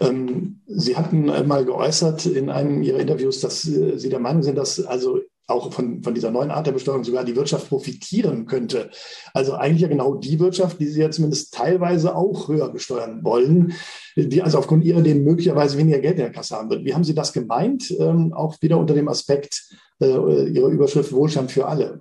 Ähm, 0.00 0.60
Sie 0.66 0.96
hatten 0.96 1.28
einmal 1.28 1.66
geäußert 1.66 2.24
in 2.26 2.48
einem 2.48 2.82
Ihrer 2.82 2.98
Interviews, 2.98 3.40
dass 3.40 3.68
äh, 3.68 3.98
Sie 3.98 4.08
der 4.08 4.20
Meinung 4.20 4.42
sind, 4.42 4.56
dass 4.56 4.84
also 4.84 5.20
auch 5.46 5.72
von, 5.72 6.02
von 6.02 6.14
dieser 6.14 6.30
neuen 6.30 6.50
Art 6.50 6.66
der 6.66 6.72
Besteuerung 6.72 7.04
sogar 7.04 7.24
die 7.24 7.36
Wirtschaft 7.36 7.68
profitieren 7.68 8.46
könnte. 8.46 8.90
Also 9.34 9.54
eigentlich 9.54 9.82
ja 9.82 9.88
genau 9.88 10.14
die 10.14 10.38
Wirtschaft, 10.38 10.80
die 10.80 10.86
Sie 10.86 11.00
ja 11.00 11.10
zumindest 11.10 11.54
teilweise 11.54 12.14
auch 12.14 12.48
höher 12.48 12.70
besteuern 12.70 13.22
wollen, 13.24 13.74
die 14.16 14.42
also 14.42 14.58
aufgrund 14.58 14.84
ihrer 14.84 15.02
denen 15.02 15.24
möglicherweise 15.24 15.78
weniger 15.78 15.98
Geld 15.98 16.14
in 16.14 16.22
der 16.24 16.32
Kasse 16.32 16.56
haben 16.56 16.70
wird. 16.70 16.84
Wie 16.84 16.94
haben 16.94 17.04
Sie 17.04 17.14
das 17.14 17.32
gemeint? 17.32 17.90
Ähm, 17.98 18.32
auch 18.32 18.60
wieder 18.62 18.78
unter 18.78 18.94
dem 18.94 19.08
Aspekt 19.08 19.76
äh, 20.00 20.06
Ihrer 20.06 20.68
Überschrift 20.68 21.12
Wohlstand 21.12 21.50
für 21.50 21.66
alle. 21.66 21.98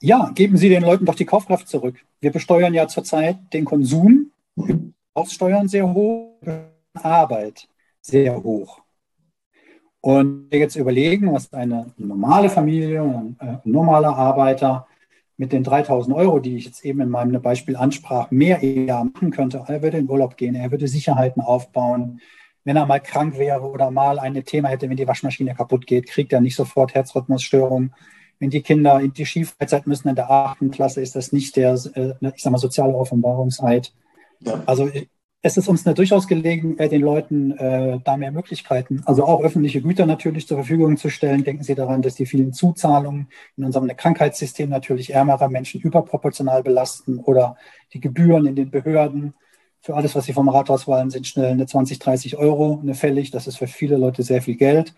Ja, 0.00 0.30
geben 0.34 0.56
Sie 0.56 0.68
den 0.68 0.82
Leuten 0.82 1.06
doch 1.06 1.16
die 1.16 1.26
Kaufkraft 1.26 1.68
zurück. 1.68 1.96
Wir 2.20 2.30
besteuern 2.30 2.74
ja 2.74 2.86
zurzeit 2.88 3.38
den 3.52 3.64
Konsum. 3.64 4.32
Aussteuern 5.14 5.68
sehr 5.68 5.92
hoch, 5.92 6.40
Arbeit 6.94 7.68
sehr 8.00 8.42
hoch. 8.42 8.80
Und 10.08 10.50
wir 10.50 10.58
jetzt 10.58 10.76
überlegen, 10.76 11.34
was 11.34 11.52
eine 11.52 11.92
normale 11.98 12.48
Familie, 12.48 13.02
ein, 13.02 13.36
ein 13.38 13.60
normaler 13.64 14.16
Arbeiter 14.16 14.86
mit 15.36 15.52
den 15.52 15.62
3000 15.62 16.16
Euro, 16.16 16.38
die 16.38 16.56
ich 16.56 16.64
jetzt 16.64 16.82
eben 16.82 17.02
in 17.02 17.10
meinem 17.10 17.42
Beispiel 17.42 17.76
ansprach, 17.76 18.30
mehr 18.30 18.62
eher 18.62 19.04
machen 19.04 19.30
könnte. 19.30 19.62
Er 19.66 19.82
würde 19.82 19.98
in 19.98 20.08
Urlaub 20.08 20.38
gehen, 20.38 20.54
er 20.54 20.70
würde 20.70 20.88
Sicherheiten 20.88 21.42
aufbauen. 21.42 22.22
Wenn 22.64 22.76
er 22.76 22.86
mal 22.86 23.00
krank 23.00 23.36
wäre 23.36 23.60
oder 23.60 23.90
mal 23.90 24.18
ein 24.18 24.42
Thema 24.46 24.70
hätte, 24.70 24.88
wenn 24.88 24.96
die 24.96 25.06
Waschmaschine 25.06 25.54
kaputt 25.54 25.86
geht, 25.86 26.06
kriegt 26.06 26.32
er 26.32 26.40
nicht 26.40 26.56
sofort 26.56 26.94
Herzrhythmusstörungen. 26.94 27.92
Wenn 28.38 28.48
die 28.48 28.62
Kinder 28.62 28.98
in 29.00 29.12
die 29.12 29.26
Skifreizeit 29.26 29.86
müssen 29.86 30.08
in 30.08 30.16
der 30.16 30.30
achten 30.30 30.70
Klasse, 30.70 31.02
ist 31.02 31.16
das 31.16 31.32
nicht 31.32 31.54
der, 31.54 31.74
äh, 31.92 32.14
ich 32.34 32.42
sag 32.42 32.50
mal, 32.50 32.56
soziale 32.56 32.94
Offenbarungseid. 32.94 33.92
Ja. 34.40 34.62
Also 34.64 34.88
es 35.40 35.56
ist 35.56 35.68
uns 35.68 35.84
durchaus 35.84 36.26
gelegen, 36.26 36.78
äh, 36.78 36.88
den 36.88 37.02
Leuten 37.02 37.52
äh, 37.52 38.00
da 38.02 38.16
mehr 38.16 38.32
Möglichkeiten, 38.32 39.02
also 39.06 39.24
auch 39.24 39.42
öffentliche 39.42 39.80
Güter 39.80 40.04
natürlich 40.04 40.48
zur 40.48 40.58
Verfügung 40.58 40.96
zu 40.96 41.10
stellen. 41.10 41.44
Denken 41.44 41.62
Sie 41.62 41.76
daran, 41.76 42.02
dass 42.02 42.16
die 42.16 42.26
vielen 42.26 42.52
Zuzahlungen 42.52 43.28
in 43.56 43.64
unserem 43.64 43.86
Krankheitssystem 43.88 44.68
natürlich 44.68 45.14
ärmere 45.14 45.48
Menschen 45.48 45.80
überproportional 45.80 46.62
belasten 46.64 47.20
oder 47.20 47.56
die 47.92 48.00
Gebühren 48.00 48.46
in 48.46 48.56
den 48.56 48.70
Behörden. 48.70 49.34
Für 49.80 49.94
alles, 49.94 50.16
was 50.16 50.24
Sie 50.24 50.32
vom 50.32 50.48
Rathaus 50.48 50.88
wollen, 50.88 51.10
sind 51.10 51.26
schnell 51.28 51.52
eine 51.52 51.66
20, 51.66 52.00
30 52.00 52.36
Euro 52.36 52.80
eine 52.82 52.94
fällig. 52.94 53.30
Das 53.30 53.46
ist 53.46 53.58
für 53.58 53.68
viele 53.68 53.96
Leute 53.96 54.24
sehr 54.24 54.42
viel 54.42 54.56
Geld. 54.56 54.94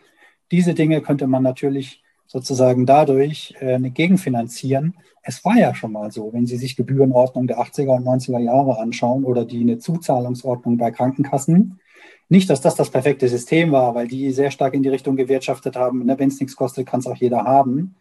Diese 0.50 0.72
Dinge 0.72 1.03
könnte 1.03 1.26
man 1.26 1.42
natürlich 1.42 2.03
sozusagen 2.30 2.86
dadurch 2.86 3.56
äh, 3.58 3.80
gegenfinanzieren. 3.80 4.94
Es 5.20 5.44
war 5.44 5.58
ja 5.58 5.74
schon 5.74 5.90
mal 5.90 6.12
so, 6.12 6.32
wenn 6.32 6.46
Sie 6.46 6.58
sich 6.58 6.76
Gebührenordnung 6.76 7.48
der 7.48 7.58
80er 7.58 7.96
und 7.96 8.06
90er 8.06 8.38
Jahre 8.38 8.78
anschauen 8.78 9.24
oder 9.24 9.44
die 9.44 9.62
eine 9.62 9.78
Zuzahlungsordnung 9.78 10.78
bei 10.78 10.92
Krankenkassen. 10.92 11.80
Nicht, 12.28 12.48
dass 12.48 12.60
das 12.60 12.76
das 12.76 12.90
perfekte 12.90 13.28
System 13.28 13.72
war, 13.72 13.96
weil 13.96 14.06
die 14.06 14.30
sehr 14.30 14.52
stark 14.52 14.74
in 14.74 14.84
die 14.84 14.88
Richtung 14.88 15.16
gewirtschaftet 15.16 15.74
haben, 15.74 16.06
ne, 16.06 16.16
wenn 16.20 16.28
es 16.28 16.38
nichts 16.38 16.54
kostet, 16.54 16.86
kann 16.86 17.00
es 17.00 17.08
auch 17.08 17.16
jeder 17.16 17.42
haben. 17.42 17.96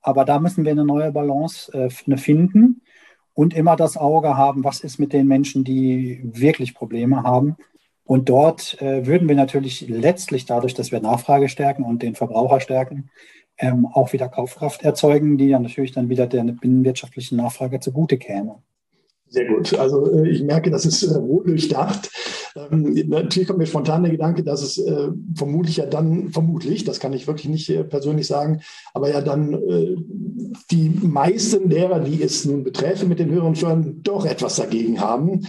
Aber 0.00 0.24
da 0.24 0.38
müssen 0.38 0.64
wir 0.64 0.70
eine 0.70 0.84
neue 0.84 1.10
Balance 1.10 1.72
äh, 1.72 1.90
finden 1.90 2.82
und 3.34 3.52
immer 3.52 3.74
das 3.74 3.96
Auge 3.96 4.36
haben, 4.36 4.62
was 4.62 4.78
ist 4.78 5.00
mit 5.00 5.12
den 5.12 5.26
Menschen, 5.26 5.64
die 5.64 6.20
wirklich 6.22 6.76
Probleme 6.76 7.24
haben. 7.24 7.56
Und 8.04 8.28
dort 8.28 8.80
äh, 8.80 9.06
würden 9.06 9.26
wir 9.26 9.34
natürlich 9.34 9.88
letztlich 9.88 10.46
dadurch, 10.46 10.74
dass 10.74 10.92
wir 10.92 11.00
Nachfrage 11.00 11.48
stärken 11.48 11.82
und 11.82 12.02
den 12.02 12.14
Verbraucher 12.14 12.60
stärken, 12.60 13.10
ähm, 13.58 13.86
auch 13.86 14.12
wieder 14.12 14.28
Kaufkraft 14.28 14.82
erzeugen, 14.82 15.38
die 15.38 15.48
ja 15.48 15.58
natürlich 15.58 15.92
dann 15.92 16.08
wieder 16.08 16.26
der 16.26 16.42
binnenwirtschaftlichen 16.42 17.36
Nachfrage 17.36 17.80
zugute 17.80 18.18
käme. 18.18 18.56
Sehr 19.32 19.46
gut. 19.46 19.72
Also 19.78 20.12
äh, 20.12 20.28
ich 20.28 20.42
merke, 20.42 20.70
das 20.70 20.84
ist 20.84 21.02
äh, 21.04 21.22
wohl 21.22 21.44
durchdacht. 21.44 22.10
Ähm, 22.54 22.92
natürlich 23.08 23.48
kommt 23.48 23.60
mir 23.60 23.66
spontan 23.66 24.02
der 24.02 24.12
Gedanke, 24.12 24.42
dass 24.42 24.62
es 24.62 24.76
äh, 24.76 25.08
vermutlich 25.34 25.78
ja 25.78 25.86
dann, 25.86 26.28
vermutlich, 26.28 26.84
das 26.84 27.00
kann 27.00 27.14
ich 27.14 27.26
wirklich 27.26 27.48
nicht 27.48 27.70
äh, 27.70 27.82
persönlich 27.82 28.26
sagen, 28.26 28.60
aber 28.92 29.10
ja 29.10 29.22
dann 29.22 29.54
äh, 29.54 29.96
die 30.70 30.90
meisten 30.90 31.70
derer, 31.70 32.00
die 32.00 32.22
es 32.22 32.44
nun 32.44 32.62
beträfe 32.62 33.06
mit 33.06 33.20
den 33.20 33.30
höheren 33.30 33.54
Steuern, 33.54 34.02
doch 34.02 34.26
etwas 34.26 34.56
dagegen 34.56 35.00
haben. 35.00 35.46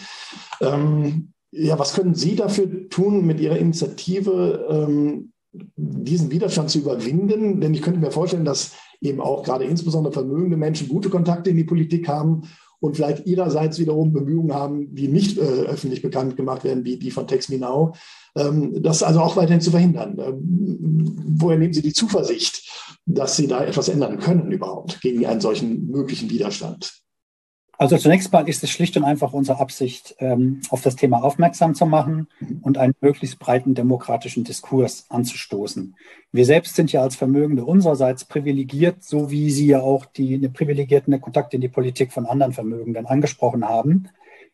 Ähm, 0.61 1.33
ja, 1.51 1.77
was 1.77 1.93
können 1.93 2.15
Sie 2.15 2.37
dafür 2.37 2.87
tun 2.89 3.25
mit 3.25 3.41
Ihrer 3.41 3.57
Initiative, 3.57 4.65
ähm, 4.69 5.32
diesen 5.75 6.31
Widerstand 6.31 6.69
zu 6.69 6.79
überwinden? 6.79 7.61
Denn 7.61 7.73
ich 7.73 7.81
könnte 7.81 7.99
mir 7.99 8.11
vorstellen, 8.11 8.45
dass 8.45 8.73
eben 9.01 9.21
auch 9.21 9.43
gerade 9.43 9.65
insbesondere 9.65 10.13
vermögende 10.13 10.57
Menschen 10.57 10.87
gute 10.87 11.09
Kontakte 11.09 11.49
in 11.49 11.57
die 11.57 11.63
Politik 11.63 12.07
haben 12.07 12.43
und 12.79 12.97
vielleicht 12.97 13.25
ihrerseits 13.25 13.79
wiederum 13.79 14.11
Bemühungen 14.11 14.53
haben, 14.53 14.93
die 14.93 15.07
nicht 15.07 15.37
äh, 15.37 15.41
öffentlich 15.41 16.01
bekannt 16.01 16.35
gemacht 16.35 16.63
werden, 16.65 16.83
wie 16.83 16.97
die 16.97 17.11
von 17.11 17.27
TextMeNow, 17.27 17.97
ähm, 18.35 18.81
das 18.83 19.03
also 19.03 19.21
auch 19.21 19.37
weiterhin 19.37 19.61
zu 19.61 19.71
verhindern. 19.71 20.17
Ähm, 20.19 21.15
woher 21.37 21.57
nehmen 21.57 21.73
Sie 21.73 21.81
die 21.81 21.93
Zuversicht, 21.93 22.69
dass 23.05 23.37
Sie 23.37 23.47
da 23.47 23.63
etwas 23.63 23.87
ändern 23.87 24.19
können 24.19 24.51
überhaupt 24.51 24.99
gegen 25.01 25.25
einen 25.25 25.39
solchen 25.39 25.87
möglichen 25.87 26.29
Widerstand? 26.29 27.02
Also 27.77 27.97
zunächst 27.97 28.31
mal 28.31 28.47
ist 28.47 28.63
es 28.63 28.69
schlicht 28.69 28.95
und 28.97 29.03
einfach 29.03 29.33
unsere 29.33 29.59
Absicht, 29.59 30.15
ähm, 30.19 30.61
auf 30.69 30.81
das 30.81 30.95
Thema 30.95 31.23
aufmerksam 31.23 31.73
zu 31.73 31.85
machen 31.85 32.27
und 32.61 32.77
einen 32.77 32.93
möglichst 33.01 33.39
breiten 33.39 33.73
demokratischen 33.73 34.43
Diskurs 34.43 35.05
anzustoßen. 35.09 35.95
Wir 36.31 36.45
selbst 36.45 36.75
sind 36.75 36.91
ja 36.91 37.01
als 37.01 37.15
Vermögende 37.15 37.65
unsererseits 37.65 38.25
privilegiert, 38.25 39.03
so 39.03 39.31
wie 39.31 39.49
Sie 39.49 39.67
ja 39.67 39.81
auch 39.81 40.05
die 40.05 40.37
privilegierten 40.49 41.19
Kontakt 41.19 41.53
in 41.53 41.61
die 41.61 41.69
Politik 41.69 42.13
von 42.13 42.27
anderen 42.27 42.53
Vermögenden 42.53 43.07
angesprochen 43.07 43.67
haben. 43.67 44.07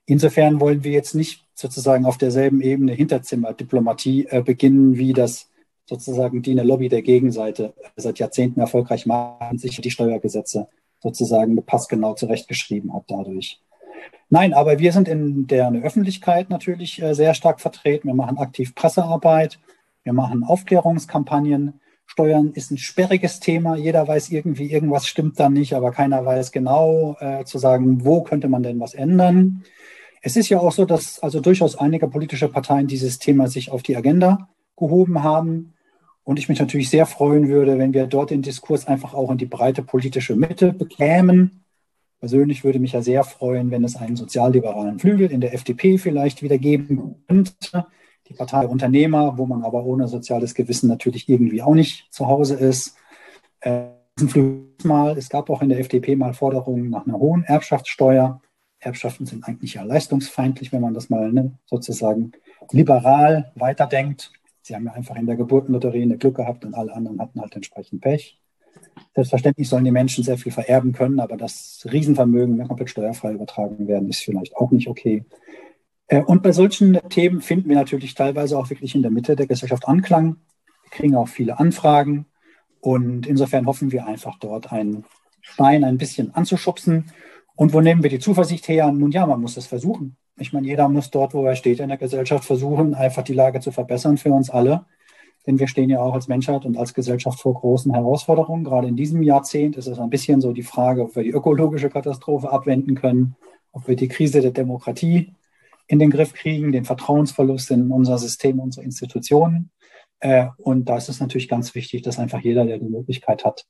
Insofern 0.05 0.60
wollen 0.60 0.84
wir 0.84 0.91
jetzt 0.91 1.13
nicht 1.13 1.45
sozusagen 1.53 2.05
auf 2.05 2.17
derselben 2.17 2.62
Ebene 2.62 2.93
Hinterzimmerdiplomatie 2.93 4.27
äh, 4.29 4.41
beginnen, 4.41 4.97
wie 4.97 5.13
das 5.13 5.49
sozusagen 5.86 6.41
die 6.41 6.51
eine 6.51 6.63
Lobby 6.63 6.88
der 6.88 7.01
Gegenseite 7.01 7.73
seit 7.95 8.17
Jahrzehnten 8.19 8.60
erfolgreich 8.60 9.05
machen, 9.05 9.58
sich 9.58 9.79
die 9.82 9.91
Steuergesetze 9.91 10.67
sozusagen 11.01 11.55
passgenau 11.65 12.13
zurechtgeschrieben 12.13 12.93
hat 12.93 13.03
dadurch. 13.07 13.62
Nein, 14.29 14.53
aber 14.53 14.79
wir 14.79 14.91
sind 14.91 15.07
in 15.07 15.47
der 15.47 15.71
Öffentlichkeit 15.71 16.49
natürlich 16.49 17.01
äh, 17.01 17.13
sehr 17.13 17.33
stark 17.33 17.59
vertreten. 17.59 18.07
Wir 18.07 18.15
machen 18.15 18.38
aktiv 18.38 18.75
Pressearbeit, 18.75 19.59
wir 20.03 20.13
machen 20.13 20.43
Aufklärungskampagnen. 20.43 21.79
Steuern 22.05 22.51
ist 22.53 22.71
ein 22.71 22.77
sperriges 22.77 23.39
Thema. 23.39 23.75
Jeder 23.75 24.07
weiß 24.07 24.29
irgendwie, 24.29 24.71
irgendwas 24.71 25.07
stimmt 25.07 25.39
da 25.39 25.49
nicht, 25.49 25.73
aber 25.73 25.91
keiner 25.91 26.25
weiß 26.25 26.51
genau 26.51 27.17
äh, 27.19 27.43
zu 27.45 27.59
sagen, 27.59 28.03
wo 28.03 28.23
könnte 28.23 28.49
man 28.49 28.63
denn 28.63 28.79
was 28.79 28.93
ändern. 28.93 29.63
Es 30.21 30.35
ist 30.35 30.49
ja 30.49 30.59
auch 30.59 30.71
so, 30.71 30.85
dass 30.85 31.19
also 31.19 31.39
durchaus 31.39 31.75
einige 31.75 32.07
politische 32.07 32.49
Parteien 32.49 32.88
dieses 32.88 33.19
Thema 33.19 33.47
sich 33.47 33.71
auf 33.71 33.83
die 33.83 33.95
Agenda 33.95 34.49
gehoben 34.75 35.23
haben. 35.23 35.73
Und 36.29 36.37
ich 36.37 36.47
mich 36.47 36.59
natürlich 36.59 36.91
sehr 36.91 37.07
freuen 37.07 37.47
würde, 37.47 37.79
wenn 37.79 37.91
wir 37.91 38.05
dort 38.05 38.29
den 38.29 38.43
Diskurs 38.43 38.85
einfach 38.85 39.15
auch 39.15 39.31
in 39.31 39.39
die 39.39 39.47
breite 39.47 39.81
politische 39.81 40.35
Mitte 40.35 40.73
bekämen. 40.73 41.63
Persönlich 42.19 42.63
würde 42.63 42.77
mich 42.77 42.91
ja 42.91 43.01
sehr 43.01 43.23
freuen, 43.23 43.71
wenn 43.71 43.83
es 43.83 43.95
einen 43.95 44.15
sozialliberalen 44.15 44.99
Flügel 44.99 45.31
in 45.31 45.41
der 45.41 45.55
FDP 45.55 45.97
vielleicht 45.97 46.43
wieder 46.43 46.59
geben 46.59 47.15
könnte. 47.27 47.87
Die 48.27 48.35
Partei 48.35 48.67
Unternehmer, 48.67 49.39
wo 49.39 49.47
man 49.47 49.63
aber 49.63 49.83
ohne 49.85 50.07
soziales 50.07 50.53
Gewissen 50.53 50.87
natürlich 50.87 51.27
irgendwie 51.27 51.63
auch 51.63 51.73
nicht 51.73 52.13
zu 52.13 52.27
Hause 52.27 52.53
ist. 52.57 52.95
Äh, 53.61 53.85
mal, 54.83 55.17
es 55.17 55.29
gab 55.29 55.49
auch 55.49 55.63
in 55.63 55.69
der 55.69 55.79
FDP 55.79 56.15
mal 56.15 56.35
Forderungen 56.35 56.91
nach 56.91 57.07
einer 57.07 57.17
hohen 57.17 57.43
Erbschaftssteuer. 57.43 58.39
Erbschaften 58.77 59.25
sind 59.25 59.47
eigentlich 59.47 59.73
ja 59.73 59.81
leistungsfeindlich, 59.81 60.71
wenn 60.71 60.81
man 60.81 60.93
das 60.93 61.09
mal 61.09 61.33
ne, 61.33 61.53
sozusagen 61.65 62.33
liberal 62.69 63.51
weiterdenkt. 63.55 64.31
Sie 64.69 64.75
haben 64.75 64.86
ja 64.86 64.91
einfach 64.91 65.15
in 65.15 65.25
der 65.25 65.36
Geburtenlotterie 65.36 66.03
eine 66.03 66.19
Glück 66.19 66.36
gehabt 66.36 66.63
und 66.63 66.75
alle 66.75 66.93
anderen 66.93 67.19
hatten 67.19 67.41
halt 67.41 67.55
entsprechend 67.55 68.01
Pech. 68.01 68.39
Selbstverständlich 69.15 69.67
sollen 69.67 69.84
die 69.84 69.89
Menschen 69.89 70.23
sehr 70.23 70.38
viel 70.38 70.51
vererben 70.51 70.91
können, 70.91 71.19
aber 71.19 71.38
das 71.38 71.84
Riesenvermögen 71.91 72.67
komplett 72.67 72.91
steuerfrei 72.91 73.34
übertragen 73.34 73.88
werden, 73.88 74.10
ist 74.10 74.21
vielleicht 74.21 74.55
auch 74.55 74.69
nicht 74.69 74.88
okay. 74.88 75.25
Äh, 76.05 76.21
und 76.21 76.43
bei 76.43 76.51
solchen 76.51 76.99
Themen 77.10 77.41
finden 77.41 77.67
wir 77.67 77.77
natürlich 77.77 78.13
teilweise 78.13 78.60
auch 78.60 78.69
wirklich 78.69 78.93
in 78.93 79.01
der 79.01 79.10
Mitte 79.10 79.36
der 79.36 79.47
Gesellschaft 79.47 79.88
Anklang. 79.88 80.38
Wir 80.84 80.91
kriegen 80.91 81.15
auch 81.15 81.29
viele 81.29 81.58
Anfragen 81.58 82.27
und 82.79 83.25
insofern 83.25 83.65
hoffen 83.65 83.91
wir 83.91 84.05
einfach 84.05 84.38
dort 84.38 84.71
einen 84.71 85.03
Stein 85.41 85.84
ein 85.84 85.97
bisschen 85.97 86.36
anzuschubsen. 86.36 87.12
Und 87.55 87.73
wo 87.73 87.82
nehmen 87.82 88.03
wir 88.03 88.12
die 88.12 88.19
Zuversicht 88.19 88.67
her? 88.67 88.91
Nun 88.91 89.10
ja, 89.10 89.25
man 89.25 89.41
muss 89.41 89.58
es 89.58 89.65
versuchen. 89.65 90.15
Ich 90.39 90.54
meine, 90.54 90.67
jeder 90.67 90.88
muss 90.88 91.10
dort, 91.12 91.34
wo 91.34 91.45
er 91.45 91.56
steht 91.56 91.80
in 91.80 91.89
der 91.89 91.97
Gesellschaft, 91.97 92.45
versuchen, 92.45 92.93
einfach 92.93 93.23
die 93.23 93.34
Lage 93.34 93.60
zu 93.60 93.71
verbessern 93.71 94.17
für 94.17 94.32
uns 94.32 94.49
alle. 94.49 94.86
Denn 95.45 95.60
wir 95.60 95.67
stehen 95.67 95.89
ja 95.89 95.99
auch 95.99 96.13
als 96.13 96.28
Menschheit 96.28 96.65
und 96.65 96.78
als 96.78 96.93
Gesellschaft 96.93 97.39
vor 97.39 97.54
großen 97.54 97.93
Herausforderungen. 97.93 98.63
Gerade 98.63 98.88
in 98.88 98.95
diesem 98.95 99.23
Jahrzehnt 99.23 99.78
ist 99.78 99.88
es 99.88 99.99
ein 99.99 100.10
bisschen 100.10 100.41
so 100.41 100.52
die 100.52 100.63
Frage, 100.63 101.04
ob 101.04 101.15
wir 101.15 101.23
die 101.23 101.32
ökologische 101.32 101.89
Katastrophe 101.89 102.52
abwenden 102.52 102.95
können, 102.95 103.36
ob 103.71 103.88
wir 103.88 103.95
die 103.95 104.08
Krise 104.08 104.41
der 104.41 104.52
Demokratie 104.52 105.34
in 105.88 105.99
den 105.99 106.12
Griff 106.12 106.34
kriegen, 106.34 106.71
den 106.71 106.86
Vertrauensverlust 106.86 107.71
in 107.71 107.91
unser 107.91 108.17
System, 108.17 108.60
unsere 108.60 108.86
Institutionen. 108.86 109.71
Äh, 110.19 110.47
und 110.58 110.86
da 110.86 110.97
ist 110.97 111.10
es 111.10 111.19
natürlich 111.19 111.49
ganz 111.49 111.73
wichtig, 111.73 112.04
dass 112.04 112.19
einfach 112.19 112.41
jeder, 112.41 112.65
der 112.65 112.78
die 112.78 112.89
Möglichkeit 112.89 113.43
hat, 113.45 113.65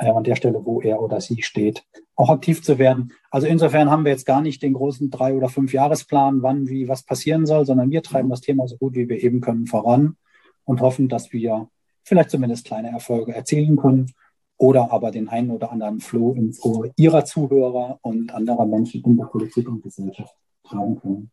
äh, 0.00 0.10
an 0.10 0.24
der 0.24 0.36
Stelle, 0.36 0.64
wo 0.64 0.80
er 0.80 1.00
oder 1.00 1.20
sie 1.20 1.42
steht, 1.42 1.84
auch 2.16 2.30
aktiv 2.30 2.62
zu 2.62 2.78
werden. 2.78 3.12
Also 3.30 3.46
insofern 3.46 3.90
haben 3.90 4.04
wir 4.04 4.12
jetzt 4.12 4.26
gar 4.26 4.40
nicht 4.40 4.62
den 4.62 4.72
großen 4.72 5.10
drei- 5.10 5.34
oder 5.34 5.48
fünf 5.48 5.72
Jahresplan, 5.72 6.42
wann, 6.42 6.68
wie, 6.68 6.88
was 6.88 7.02
passieren 7.02 7.46
soll, 7.46 7.66
sondern 7.66 7.90
wir 7.90 8.02
treiben 8.02 8.30
das 8.30 8.40
Thema 8.40 8.66
so 8.66 8.76
gut 8.76 8.94
wie 8.94 9.08
wir 9.08 9.22
eben 9.22 9.40
können 9.40 9.66
voran 9.66 10.16
und 10.64 10.80
hoffen, 10.80 11.08
dass 11.08 11.32
wir 11.32 11.68
vielleicht 12.02 12.30
zumindest 12.30 12.66
kleine 12.66 12.90
Erfolge 12.90 13.34
erzielen 13.34 13.76
können 13.76 14.12
oder 14.56 14.92
aber 14.92 15.10
den 15.10 15.28
einen 15.28 15.50
oder 15.50 15.70
anderen 15.70 16.00
Floh 16.00 16.32
ins 16.32 16.64
Ohr 16.64 16.90
ihrer 16.96 17.24
Zuhörer 17.24 17.98
und 18.02 18.32
anderer 18.34 18.66
Menschen 18.66 19.02
in 19.04 19.16
der 19.16 19.24
Politik 19.24 19.68
und 19.68 19.82
Gesellschaft 19.82 20.34
tragen 20.64 21.00
können. 21.00 21.30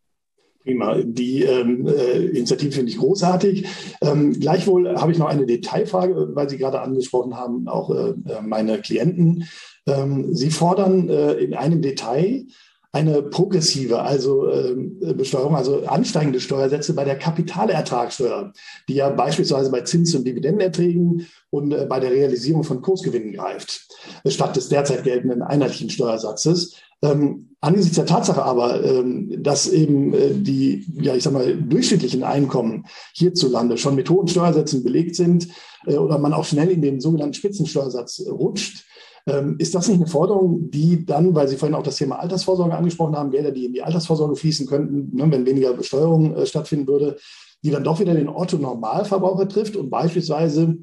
Prima. 0.67 0.97
Die 1.01 1.43
ähm, 1.43 1.87
äh, 1.87 2.25
Initiative 2.25 2.73
finde 2.73 2.91
ich 2.91 2.97
großartig. 2.97 3.65
Ähm, 4.01 4.33
gleichwohl 4.37 4.99
habe 4.99 5.13
ich 5.13 5.17
noch 5.17 5.27
eine 5.27 5.45
Detailfrage, 5.45 6.35
weil 6.35 6.49
Sie 6.49 6.57
gerade 6.57 6.81
angesprochen 6.81 7.37
haben, 7.37 7.69
auch 7.69 7.89
äh, 7.89 8.13
meine 8.41 8.81
Klienten. 8.81 9.45
Ähm, 9.87 10.33
Sie 10.35 10.51
fordern 10.51 11.07
äh, 11.07 11.35
in 11.35 11.53
einem 11.53 11.81
Detail 11.81 12.47
eine 12.91 13.21
progressive, 13.21 14.01
also 14.01 14.49
äh, 14.49 14.75
Besteuerung, 15.13 15.55
also 15.55 15.85
ansteigende 15.85 16.41
Steuersätze 16.41 16.93
bei 16.93 17.05
der 17.05 17.17
Kapitalertragssteuer, 17.17 18.51
die 18.89 18.95
ja 18.95 19.09
beispielsweise 19.09 19.71
bei 19.71 19.81
Zins- 19.81 20.15
und 20.15 20.27
Dividendenerträgen 20.27 21.27
und 21.49 21.71
äh, 21.71 21.85
bei 21.87 22.01
der 22.01 22.11
Realisierung 22.11 22.65
von 22.65 22.81
Kursgewinnen 22.81 23.31
greift, 23.31 23.87
statt 24.25 24.57
des 24.57 24.67
derzeit 24.67 25.05
geltenden 25.05 25.43
einheitlichen 25.43 25.89
Steuersatzes. 25.89 26.75
Ähm, 27.01 27.46
angesichts 27.61 27.95
der 27.95 28.05
Tatsache 28.05 28.43
aber, 28.43 28.83
ähm, 28.83 29.41
dass 29.41 29.67
eben 29.67 30.13
äh, 30.13 30.33
die, 30.33 30.85
ja, 31.01 31.15
ich 31.15 31.23
sag 31.23 31.33
mal, 31.33 31.55
durchschnittlichen 31.55 32.23
Einkommen 32.23 32.85
hierzulande 33.13 33.77
schon 33.77 33.95
mit 33.95 34.09
hohen 34.09 34.27
Steuersätzen 34.27 34.83
belegt 34.83 35.15
sind 35.15 35.47
äh, 35.85 35.95
oder 35.95 36.17
man 36.19 36.33
auch 36.33 36.45
schnell 36.45 36.69
in 36.69 36.81
den 36.81 37.01
sogenannten 37.01 37.33
Spitzensteuersatz 37.33 38.23
rutscht, 38.29 38.85
ähm, 39.27 39.55
ist 39.59 39.75
das 39.75 39.87
nicht 39.87 39.97
eine 39.97 40.07
Forderung, 40.07 40.69
die 40.71 41.05
dann, 41.05 41.35
weil 41.35 41.47
Sie 41.47 41.57
vorhin 41.57 41.75
auch 41.75 41.83
das 41.83 41.97
Thema 41.97 42.19
Altersvorsorge 42.19 42.75
angesprochen 42.75 43.15
haben, 43.15 43.31
Gelder, 43.31 43.51
die 43.51 43.65
in 43.65 43.73
die 43.73 43.83
Altersvorsorge 43.83 44.35
fließen 44.35 44.67
könnten, 44.67 45.15
ne, 45.15 45.29
wenn 45.29 45.45
weniger 45.45 45.73
Besteuerung 45.73 46.35
äh, 46.35 46.45
stattfinden 46.45 46.87
würde, 46.87 47.17
die 47.63 47.71
dann 47.71 47.83
doch 47.83 47.99
wieder 47.99 48.13
den 48.13 48.29
Otto-Normalverbraucher 48.29 49.49
trifft 49.49 49.75
und 49.75 49.89
beispielsweise 49.89 50.77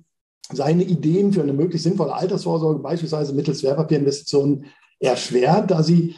seine 0.53 0.83
Ideen 0.83 1.33
für 1.33 1.43
eine 1.43 1.55
möglichst 1.55 1.85
sinnvolle 1.85 2.15
Altersvorsorge, 2.15 2.81
beispielsweise 2.81 3.33
mittels 3.33 3.63
Wertpapierinvestitionen, 3.63 4.67
erschwert, 5.01 5.71
da 5.71 5.83
sie 5.83 6.15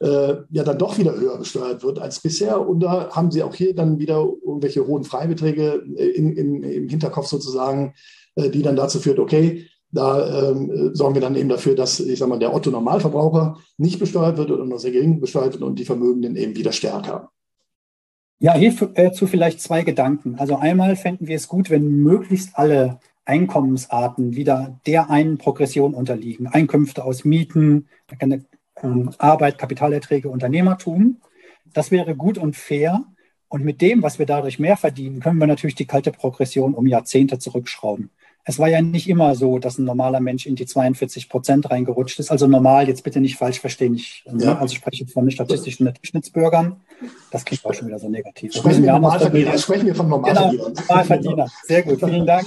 äh, 0.00 0.34
ja 0.50 0.62
dann 0.62 0.78
doch 0.78 0.98
wieder 0.98 1.14
höher 1.16 1.38
besteuert 1.38 1.82
wird 1.82 1.98
als 1.98 2.20
bisher. 2.20 2.66
Und 2.66 2.80
da 2.80 3.10
haben 3.10 3.30
sie 3.30 3.42
auch 3.42 3.54
hier 3.54 3.74
dann 3.74 3.98
wieder 3.98 4.26
irgendwelche 4.44 4.86
hohen 4.86 5.04
Freibeträge 5.04 5.84
äh, 5.96 6.08
in, 6.08 6.36
in, 6.36 6.62
im 6.62 6.88
Hinterkopf 6.88 7.26
sozusagen, 7.26 7.94
äh, 8.34 8.50
die 8.50 8.62
dann 8.62 8.76
dazu 8.76 8.98
führt, 8.98 9.18
okay, 9.18 9.66
da 9.92 10.50
ähm, 10.50 10.94
sorgen 10.94 11.14
wir 11.14 11.22
dann 11.22 11.36
eben 11.36 11.48
dafür, 11.48 11.74
dass, 11.74 12.00
ich 12.00 12.18
sag 12.18 12.28
mal, 12.28 12.38
der 12.38 12.52
Otto-Normalverbraucher 12.52 13.58
nicht 13.78 13.98
besteuert 13.98 14.36
wird 14.36 14.50
oder 14.50 14.64
nur 14.64 14.78
sehr 14.78 14.90
gering 14.90 15.20
besteuert 15.20 15.54
wird 15.54 15.62
und 15.62 15.78
die 15.78 15.84
Vermögenden 15.84 16.36
eben 16.36 16.56
wieder 16.56 16.72
stärker. 16.72 17.30
Ja, 18.38 18.54
hierzu 18.54 19.26
vielleicht 19.26 19.62
zwei 19.62 19.82
Gedanken. 19.82 20.34
Also 20.38 20.56
einmal 20.56 20.96
fänden 20.96 21.26
wir 21.26 21.36
es 21.36 21.48
gut, 21.48 21.70
wenn 21.70 22.02
möglichst 22.02 22.58
alle 22.58 23.00
Einkommensarten 23.24 24.36
wieder 24.36 24.78
der 24.86 25.08
einen 25.08 25.38
Progression 25.38 25.94
unterliegen. 25.94 26.46
Einkünfte 26.46 27.04
aus 27.04 27.24
Mieten, 27.24 27.88
ähm, 28.82 29.10
Arbeit, 29.18 29.58
Kapitalerträge, 29.58 30.28
Unternehmertum. 30.28 31.20
Das 31.72 31.90
wäre 31.90 32.16
gut 32.16 32.38
und 32.38 32.56
fair. 32.56 33.04
Und 33.48 33.64
mit 33.64 33.80
dem, 33.80 34.02
was 34.02 34.18
wir 34.18 34.26
dadurch 34.26 34.58
mehr 34.58 34.76
verdienen, 34.76 35.20
können 35.20 35.38
wir 35.38 35.46
natürlich 35.46 35.76
die 35.76 35.86
kalte 35.86 36.10
Progression 36.10 36.74
um 36.74 36.86
Jahrzehnte 36.86 37.38
zurückschrauben. 37.38 38.10
Es 38.48 38.60
war 38.60 38.68
ja 38.68 38.80
nicht 38.80 39.08
immer 39.08 39.34
so, 39.34 39.58
dass 39.58 39.76
ein 39.76 39.84
normaler 39.84 40.20
Mensch 40.20 40.46
in 40.46 40.54
die 40.54 40.66
42 40.66 41.28
Prozent 41.28 41.68
reingerutscht 41.68 42.20
ist. 42.20 42.30
Also 42.30 42.46
normal, 42.46 42.86
jetzt 42.86 43.02
bitte 43.02 43.20
nicht 43.20 43.36
falsch 43.36 43.58
verstehen. 43.58 43.96
Ich, 43.96 44.24
ne, 44.30 44.44
ja. 44.44 44.58
Also 44.58 44.72
ich 44.72 44.78
spreche 44.78 45.04
von 45.08 45.28
statistischen 45.32 45.86
Durchschnittsbürgern. 45.86 46.76
Das 47.32 47.44
klingt 47.44 47.64
auch 47.64 47.74
schon 47.74 47.88
wieder 47.88 47.98
so 47.98 48.08
negativ. 48.08 48.52
Sprechen 48.54 48.84
wir, 48.84 48.92
Normalverdiener, 48.92 49.58
sprechen 49.58 49.86
wir 49.86 49.96
von 49.96 50.08
Normalverdienern. 50.08 50.74
Genau, 50.74 50.80
Normalverdiener. 50.80 51.48
Sehr 51.64 51.82
gut, 51.82 51.98
vielen 51.98 52.24
Dank. 52.24 52.46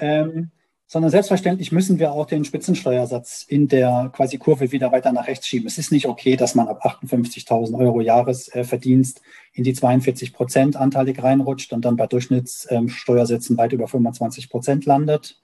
Ähm, 0.00 0.50
sondern 0.90 1.10
selbstverständlich 1.10 1.70
müssen 1.70 1.98
wir 1.98 2.12
auch 2.12 2.24
den 2.24 2.46
Spitzensteuersatz 2.46 3.44
in 3.46 3.68
der 3.68 4.10
quasi 4.14 4.38
Kurve 4.38 4.72
wieder 4.72 4.90
weiter 4.90 5.12
nach 5.12 5.26
rechts 5.26 5.46
schieben. 5.46 5.66
Es 5.66 5.76
ist 5.76 5.92
nicht 5.92 6.06
okay, 6.06 6.34
dass 6.34 6.54
man 6.54 6.66
ab 6.66 6.82
58.000 6.84 7.78
Euro 7.78 8.00
Jahresverdienst 8.00 9.20
in 9.52 9.64
die 9.64 9.74
42 9.74 10.32
Prozent 10.32 10.76
anteilig 10.76 11.22
reinrutscht 11.22 11.74
und 11.74 11.84
dann 11.84 11.96
bei 11.96 12.06
Durchschnittssteuersätzen 12.06 13.58
weit 13.58 13.74
über 13.74 13.86
25 13.86 14.48
Prozent 14.48 14.86
landet. 14.86 15.38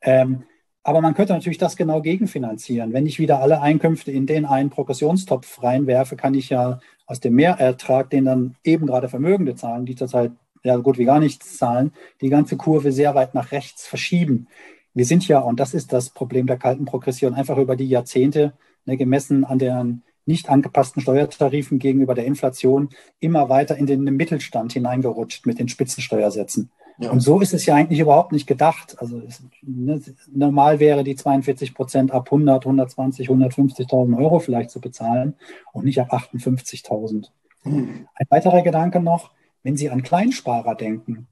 Ähm, 0.00 0.42
aber 0.82 1.00
man 1.00 1.14
könnte 1.14 1.32
natürlich 1.32 1.58
das 1.58 1.76
genau 1.76 2.02
gegenfinanzieren. 2.02 2.92
Wenn 2.92 3.06
ich 3.06 3.20
wieder 3.20 3.40
alle 3.40 3.60
Einkünfte 3.60 4.10
in 4.10 4.26
den 4.26 4.44
einen 4.44 4.70
Progressionstopf 4.70 5.62
reinwerfe, 5.62 6.16
kann 6.16 6.34
ich 6.34 6.48
ja 6.48 6.80
aus 7.06 7.20
dem 7.20 7.34
Mehrertrag, 7.34 8.10
den 8.10 8.24
dann 8.24 8.56
eben 8.64 8.86
gerade 8.86 9.08
Vermögende 9.08 9.54
zahlen, 9.54 9.86
die 9.86 9.94
zurzeit 9.94 10.32
ja 10.62 10.76
gut 10.76 10.98
wie 10.98 11.04
gar 11.04 11.20
nichts 11.20 11.56
zahlen, 11.56 11.92
die 12.20 12.28
ganze 12.28 12.56
Kurve 12.56 12.92
sehr 12.92 13.14
weit 13.14 13.34
nach 13.34 13.52
rechts 13.52 13.86
verschieben. 13.86 14.48
Wir 14.94 15.06
sind 15.06 15.26
ja, 15.26 15.40
und 15.40 15.58
das 15.58 15.74
ist 15.74 15.92
das 15.92 16.10
Problem 16.10 16.46
der 16.46 16.58
kalten 16.58 16.84
Progression, 16.84 17.34
einfach 17.34 17.58
über 17.58 17.76
die 17.76 17.88
Jahrzehnte 17.88 18.52
ne, 18.84 18.96
gemessen 18.96 19.44
an 19.44 19.58
den 19.58 20.02
nicht 20.24 20.48
angepassten 20.48 21.02
Steuertarifen 21.02 21.78
gegenüber 21.78 22.14
der 22.14 22.26
Inflation 22.26 22.90
immer 23.18 23.48
weiter 23.48 23.76
in 23.76 23.86
den 23.86 24.04
Mittelstand 24.04 24.72
hineingerutscht 24.72 25.46
mit 25.46 25.58
den 25.58 25.68
Spitzensteuersätzen. 25.68 26.70
Ja. 26.98 27.10
Und 27.10 27.20
so 27.20 27.40
ist 27.40 27.54
es 27.54 27.66
ja 27.66 27.74
eigentlich 27.74 27.98
überhaupt 27.98 28.32
nicht 28.32 28.46
gedacht. 28.46 28.96
Also 28.98 29.20
es, 29.26 29.42
ne, 29.62 30.00
normal 30.32 30.78
wäre 30.78 31.02
die 31.02 31.16
42 31.16 31.74
Prozent 31.74 32.12
ab 32.12 32.26
100, 32.26 32.64
120, 32.64 33.28
150.000 33.28 34.18
Euro 34.18 34.38
vielleicht 34.38 34.70
zu 34.70 34.80
bezahlen 34.80 35.34
und 35.72 35.84
nicht 35.84 36.00
ab 36.00 36.12
58.000. 36.12 37.28
Mhm. 37.64 38.06
Ein 38.14 38.26
weiterer 38.28 38.62
Gedanke 38.62 39.00
noch, 39.00 39.30
wenn 39.62 39.76
Sie 39.76 39.90
an 39.90 40.02
Kleinsparer 40.02 40.74
denken, 40.74 41.28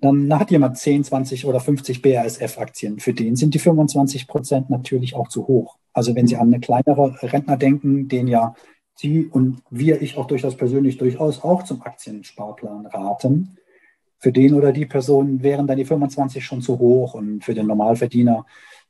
dann 0.00 0.38
hat 0.38 0.50
jemand 0.50 0.78
10, 0.78 1.04
20 1.04 1.44
oder 1.44 1.60
50 1.60 2.02
BASF-Aktien. 2.02 3.00
Für 3.00 3.12
den 3.12 3.34
sind 3.34 3.54
die 3.54 3.58
25 3.58 4.28
Prozent 4.28 4.70
natürlich 4.70 5.14
auch 5.14 5.28
zu 5.28 5.48
hoch. 5.48 5.78
Also 5.92 6.14
wenn 6.14 6.26
Sie 6.26 6.36
an 6.36 6.48
eine 6.48 6.60
kleinere 6.60 7.20
Rentner 7.22 7.56
denken, 7.56 8.08
den 8.08 8.28
ja 8.28 8.54
Sie 8.94 9.26
und 9.26 9.62
wir, 9.70 10.02
ich 10.02 10.16
auch 10.16 10.26
durchaus 10.26 10.56
persönlich 10.56 10.98
durchaus 10.98 11.42
auch 11.42 11.62
zum 11.62 11.82
Aktiensparplan 11.82 12.86
raten, 12.86 13.58
für 14.18 14.32
den 14.32 14.54
oder 14.54 14.72
die 14.72 14.86
Person 14.86 15.42
wären 15.42 15.66
dann 15.66 15.76
die 15.76 15.84
25 15.84 16.44
schon 16.44 16.60
zu 16.60 16.78
hoch 16.78 17.14
und 17.14 17.44
für 17.44 17.54
den 17.54 17.68
Normalverdiener 17.68 18.44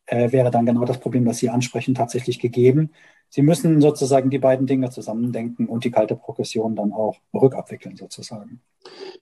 äh, 0.07 0.33
wäre 0.33 0.51
dann 0.51 0.65
genau 0.65 0.85
das 0.85 0.99
Problem, 0.99 1.25
das 1.27 1.39
Sie 1.39 1.51
ansprechen, 1.51 1.95
tatsächlich 1.95 2.39
gegeben. 2.39 2.91
Sie 3.31 3.43
müssen 3.43 3.81
sozusagen 3.81 4.31
die 4.31 4.39
beiden 4.39 4.67
Dinge 4.67 4.91
zusammendenken 4.91 5.67
und 5.67 5.85
die 5.85 5.91
kalte 5.91 6.17
Progression 6.17 6.75
dann 6.75 6.93
auch 6.93 7.17
rückabwickeln 7.35 7.97
sozusagen. 7.97 8.61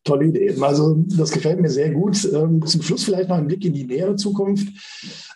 Tolle 0.05 0.27
Idee. 0.27 0.55
Also 0.61 0.95
das 1.09 1.33
gefällt 1.33 1.61
mir 1.61 1.71
sehr 1.71 1.91
gut. 1.91 2.25
Ähm, 2.33 2.65
zum 2.65 2.83
Schluss 2.83 3.05
vielleicht 3.05 3.29
noch 3.29 3.37
ein 3.37 3.49
Blick 3.49 3.65
in 3.65 3.73
die 3.73 3.85
nähere 3.85 4.15
Zukunft. 4.15 4.69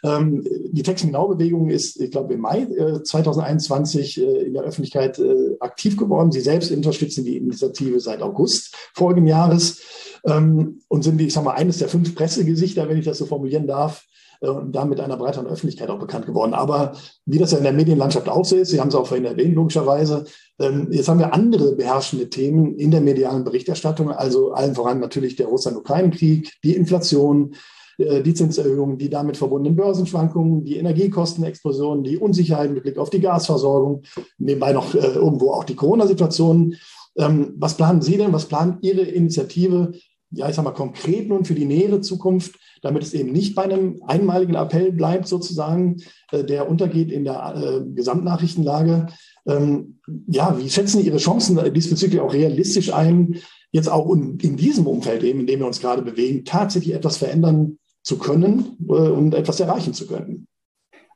Ähm, 0.05 0.47
die 0.71 0.83
Text-Now-Bewegung 0.83 1.69
ist, 1.71 2.01
ich 2.01 2.11
glaube, 2.11 2.35
im 2.35 2.41
Mai 2.41 2.67
2021 3.03 4.21
äh, 4.21 4.25
äh, 4.25 4.47
in 4.47 4.55
der 4.55 4.63
Öffentlichkeit 4.63 5.19
äh, 5.19 5.57
aktiv 5.59 5.97
geworden. 5.97 6.31
Sie 6.31 6.41
selbst 6.41 6.71
unterstützen 6.71 7.25
die 7.25 7.39
Initiative 7.39 7.99
seit 7.99 8.23
August 8.23 8.77
vorigen 8.95 9.27
Jahres 9.27 9.81
ähm, 10.25 10.81
und 10.89 11.03
sind, 11.03 11.21
ich 11.21 11.33
sage 11.33 11.47
mal, 11.47 11.55
eines 11.55 11.79
der 11.79 11.89
fünf 11.89 12.15
Pressegesichter, 12.15 12.89
wenn 12.89 12.99
ich 12.99 13.05
das 13.05 13.19
so 13.19 13.27
formulieren 13.27 13.67
darf, 13.67 14.05
äh, 14.41 14.49
und 14.49 14.73
damit 14.73 15.01
einer 15.01 15.17
breiteren 15.17 15.47
Öffentlichkeit 15.47 15.91
auch 15.91 15.99
bekannt 15.99 16.27
geworden. 16.27 16.55
Aber 16.55 16.93
wie 17.27 17.39
das 17.39 17.53
ja 17.53 17.59
in 17.59 17.65
der 17.65 17.73
Medienlandschaft 17.73 18.29
auch 18.29 18.45
so 18.45 18.57
ist, 18.57 18.71
Sie 18.71 18.81
haben 18.81 18.89
es 18.89 18.95
auch 18.95 19.07
vorhin 19.07 19.27
erwähnt, 19.27 19.55
logischerweise, 19.55 20.25
ähm, 20.59 20.89
jetzt 20.91 21.09
haben 21.09 21.19
wir 21.19 21.35
andere 21.35 21.77
beherrschende 21.77 22.31
Themen 22.31 22.75
in 22.77 22.91
der 22.91 23.01
medialen 23.01 23.45
Berichterstattung, 23.45 24.11
also 24.11 24.53
allen 24.53 24.75
voran 24.75 25.01
natürlich 25.01 25.37
der 25.37 25.47
Russland-Ukraine-Krieg, 25.47 26.53
die 26.65 26.75
Inflation, 26.75 27.55
äh, 27.99 28.23
die 28.23 28.35
Zinserhöhungen, 28.35 28.99
die 28.99 29.11
damit 29.11 29.37
verbundenen 29.37 29.77
Börsenschwankungen, 29.77 30.65
die 30.65 30.77
Energiekostenexplosion, 30.77 32.03
die 32.03 32.19
Unsicherheit 32.19 32.73
mit 32.73 32.83
Blick 32.83 32.99
auf 32.99 33.11
die 33.11 33.21
Gasversorgung, 33.21 34.03
nebenbei 34.39 34.73
noch 34.73 34.95
äh, 34.95 34.99
irgendwo 34.99 35.53
auch 35.53 35.65
die 35.65 35.77
Corona-Situation. 35.77 36.77
Ähm, 37.17 37.55
was 37.57 37.77
planen 37.77 38.03
Sie 38.03 38.17
denn? 38.17 38.33
Was 38.33 38.47
plant 38.47 38.79
Ihre 38.83 39.03
Initiative? 39.03 39.93
Ja, 40.33 40.49
ich 40.49 40.55
sag 40.55 40.65
mal 40.65 40.71
konkret 40.71 41.29
nun 41.29 41.45
für 41.45 41.55
die 41.55 41.65
nähere 41.65 42.01
Zukunft 42.01 42.57
damit 42.83 43.03
es 43.03 43.15
eben 43.15 43.33
nicht 43.33 43.55
bei 43.55 43.65
einem 43.65 44.03
einmaligen 44.07 44.55
Appell 44.55 44.93
bleibt, 44.93 45.29
sozusagen, 45.29 46.03
äh, 46.33 46.45
der 46.45 46.69
untergeht 46.69 47.11
in 47.11 47.25
der 47.25 47.55
äh, 47.55 47.95
Gesamtnachrichtenlage. 47.95 49.09
Ähm, 49.47 50.01
ja, 50.27 50.59
wie 50.59 50.71
schätzen 50.71 50.99
Sie 50.99 51.07
Ihre 51.07 51.19
Chancen 51.19 51.59
diesbezüglich 51.73 52.21
auch 52.21 52.33
realistisch 52.33 52.93
ein, 52.93 53.37
jetzt 53.73 53.89
auch 53.89 54.13
in, 54.13 54.39
in 54.39 54.57
diesem 54.57 54.87
Umfeld 54.87 55.23
eben, 55.23 55.41
in 55.41 55.47
dem 55.47 55.61
wir 55.61 55.67
uns 55.67 55.81
gerade 55.81 56.03
bewegen, 56.03 56.45
tatsächlich 56.45 56.95
etwas 56.95 57.19
verändern 57.19 57.79
zu 58.03 58.19
können 58.19 58.77
äh, 58.89 58.93
und 58.93 59.35
etwas 59.35 59.61
erreichen 59.61 59.95
zu 59.95 60.07
können? 60.07 60.47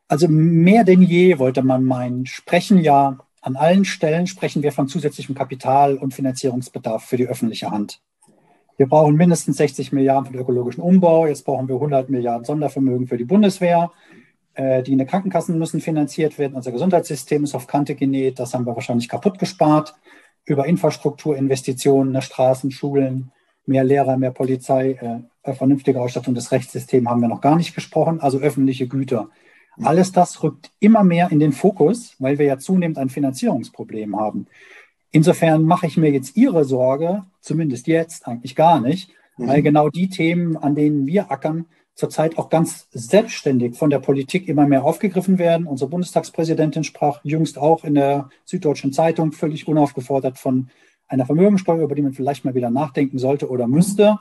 Also 0.07 0.29
mehr 0.29 0.85
denn 0.85 1.03
je 1.03 1.39
wollte 1.39 1.63
man 1.63 1.85
meinen, 1.85 2.27
sprechen 2.27 2.79
ja 2.79 3.19
an 3.41 3.57
allen 3.57 3.85
Stellen 3.85 4.27
sprechen 4.27 4.63
wir 4.63 4.73
von 4.73 4.89
zusätzlichem 4.89 5.35
Kapital 5.35 5.99
und 5.99 6.15
Finanzierungsbedarf 6.15 7.05
für 7.05 7.19
die 7.19 7.27
öffentliche 7.27 7.71
Hand. 7.71 8.01
Wir 8.77 8.89
brauchen 8.89 9.15
mindestens 9.15 9.57
60 9.59 9.93
Milliarden 9.93 10.27
für 10.27 10.33
den 10.33 10.43
ökologischen 10.43 10.83
Umbau. 10.83 11.27
Jetzt 11.27 11.45
brauchen 11.45 11.69
wir 11.69 11.77
100 11.77 12.11
Milliarden 12.11 12.45
Sondervermögen 12.45 13.07
für 13.07 13.17
die 13.17 13.25
Bundeswehr. 13.25 13.91
Äh, 14.55 14.85
die 14.85 14.93
in 14.93 14.99
den 14.99 15.09
Krankenkassen 15.09 15.59
müssen 15.59 15.81
finanziert 15.81 16.39
werden. 16.39 16.55
Unser 16.55 16.71
Gesundheitssystem 16.71 17.43
ist 17.43 17.57
auf 17.57 17.67
Kante 17.67 17.97
genäht. 17.97 18.39
Das 18.39 18.55
haben 18.55 18.67
wir 18.67 18.75
wahrscheinlich 18.77 19.09
kaputt 19.09 19.39
gespart. 19.39 19.95
Über 20.45 20.67
Infrastrukturinvestitionen, 20.67 22.13
ne, 22.13 22.23
Straßen, 22.23 22.71
Schulen, 22.71 23.33
mehr 23.67 23.83
Lehrer, 23.83 24.17
mehr 24.17 24.31
Polizei, 24.31 25.25
äh, 25.43 25.55
vernünftige 25.55 26.01
Ausstattung 26.01 26.35
des 26.35 26.53
Rechtssystems 26.53 27.09
haben 27.09 27.21
wir 27.21 27.29
noch 27.29 27.41
gar 27.41 27.57
nicht 27.57 27.75
gesprochen. 27.75 28.21
Also 28.21 28.39
öffentliche 28.39 28.87
Güter. 28.87 29.29
Alles 29.83 30.13
das 30.13 30.43
rückt 30.45 30.71
immer 30.79 31.03
mehr 31.03 31.33
in 31.33 31.41
den 31.41 31.53
Fokus, 31.53 32.15
weil 32.21 32.39
wir 32.39 32.47
ja 32.47 32.59
zunehmend 32.59 32.97
ein 32.97 33.09
Finanzierungsproblem 33.09 34.17
haben. 34.17 34.47
Insofern 35.15 35.63
mache 35.63 35.87
ich 35.87 35.97
mir 35.97 36.11
jetzt 36.11 36.37
Ihre 36.37 36.65
Sorge, 36.65 37.23
zumindest 37.41 37.87
jetzt, 37.87 38.27
eigentlich 38.27 38.57
gar 38.57 38.81
nicht, 38.81 39.11
mhm. 39.39 39.47
weil 39.47 39.63
genau 39.63 39.89
die 39.89 40.09
Themen, 40.09 40.57
an 40.57 40.75
denen 40.75 41.07
wir 41.07 41.31
ackern, 41.31 41.67
zurzeit 41.95 42.37
auch 42.37 42.51
ganz 42.51 42.89
selbstständig 42.91 43.77
von 43.77 43.91
der 43.91 44.01
Politik 44.01 44.49
immer 44.49 44.67
mehr 44.67 44.83
aufgegriffen 44.83 45.39
werden. 45.39 45.69
Unsere 45.69 45.89
Bundestagspräsidentin 45.89 46.83
sprach 46.83 47.21
jüngst 47.23 47.59
auch 47.59 47.85
in 47.85 47.95
der 47.95 48.29
Süddeutschen 48.45 48.93
Zeitung 48.93 49.31
völlig 49.31 49.69
unaufgefordert 49.69 50.37
von 50.37 50.69
einer 51.07 51.27
Vermögensteuer, 51.27 51.85
über 51.85 51.95
die 51.95 52.03
man 52.03 52.13
vielleicht 52.13 52.45
mal 52.45 52.57
wieder 52.57 52.71
nachdenken 52.71 53.19
sollte 53.19 53.49
oder 53.49 53.69
müsste. 53.69 54.19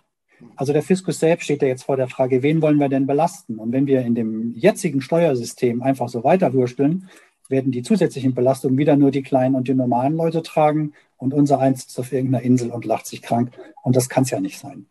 Also 0.55 0.73
der 0.73 0.83
Fiskus 0.83 1.19
selbst 1.19 1.45
steht 1.45 1.63
ja 1.63 1.69
jetzt 1.69 1.85
vor 1.85 1.97
der 1.97 2.07
Frage, 2.07 2.43
wen 2.43 2.61
wollen 2.61 2.79
wir 2.79 2.89
denn 2.89 3.07
belasten? 3.07 3.57
Und 3.57 3.71
wenn 3.71 3.87
wir 3.87 4.01
in 4.01 4.13
dem 4.13 4.53
jetzigen 4.53 5.01
Steuersystem 5.01 5.81
einfach 5.81 6.09
so 6.09 6.23
weiterwürsteln, 6.23 7.09
werden 7.49 7.71
die 7.71 7.83
zusätzlichen 7.83 8.33
Belastungen 8.33 8.77
wieder 8.77 8.95
nur 8.95 9.11
die 9.11 9.23
kleinen 9.23 9.55
und 9.55 9.67
die 9.67 9.73
normalen 9.73 10.15
Leute 10.15 10.43
tragen 10.43 10.93
und 11.17 11.33
unser 11.33 11.59
eins 11.59 11.81
sitzt 11.81 11.99
auf 11.99 12.11
irgendeiner 12.11 12.43
Insel 12.43 12.71
und 12.71 12.85
lacht 12.85 13.05
sich 13.05 13.21
krank. 13.21 13.51
Und 13.83 13.95
das 13.95 14.09
kann 14.09 14.23
es 14.23 14.31
ja 14.31 14.39
nicht 14.39 14.59
sein. 14.59 14.87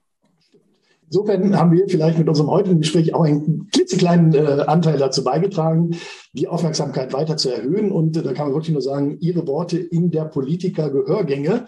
Insofern 1.06 1.58
haben 1.58 1.72
wir 1.72 1.86
vielleicht 1.88 2.16
mit 2.16 2.26
unserem 2.26 2.50
heutigen 2.50 2.80
Gespräch 2.80 3.12
auch 3.12 3.24
einen 3.24 3.68
klitzekleinen 3.70 4.34
äh, 4.34 4.64
Anteil 4.66 4.96
dazu 4.96 5.22
beigetragen, 5.22 5.94
die 6.32 6.48
Aufmerksamkeit 6.48 7.12
weiter 7.12 7.36
zu 7.36 7.50
erhöhen. 7.50 7.92
Und 7.92 8.16
äh, 8.16 8.22
da 8.22 8.32
kann 8.32 8.46
man 8.46 8.54
wirklich 8.54 8.72
nur 8.72 8.80
sagen, 8.80 9.18
Ihre 9.20 9.46
Worte 9.46 9.78
in 9.78 10.10
der 10.10 10.24
Politiker-Gehörgänge 10.24 11.66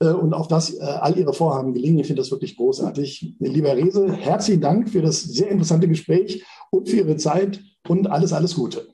äh, 0.00 0.08
und 0.08 0.34
auch 0.34 0.48
das, 0.48 0.74
äh, 0.74 0.82
all 0.82 1.16
Ihre 1.16 1.32
Vorhaben 1.32 1.72
gelingen. 1.72 2.00
Ich 2.00 2.08
finde 2.08 2.22
das 2.22 2.32
wirklich 2.32 2.56
großartig. 2.56 3.36
Lieber 3.38 3.76
Rese, 3.76 4.12
herzlichen 4.12 4.60
Dank 4.60 4.90
für 4.90 5.02
das 5.02 5.22
sehr 5.22 5.50
interessante 5.50 5.86
Gespräch 5.86 6.44
und 6.70 6.88
für 6.88 6.96
Ihre 6.96 7.16
Zeit 7.16 7.60
und 7.86 8.10
alles, 8.10 8.32
alles 8.32 8.56
Gute. 8.56 8.88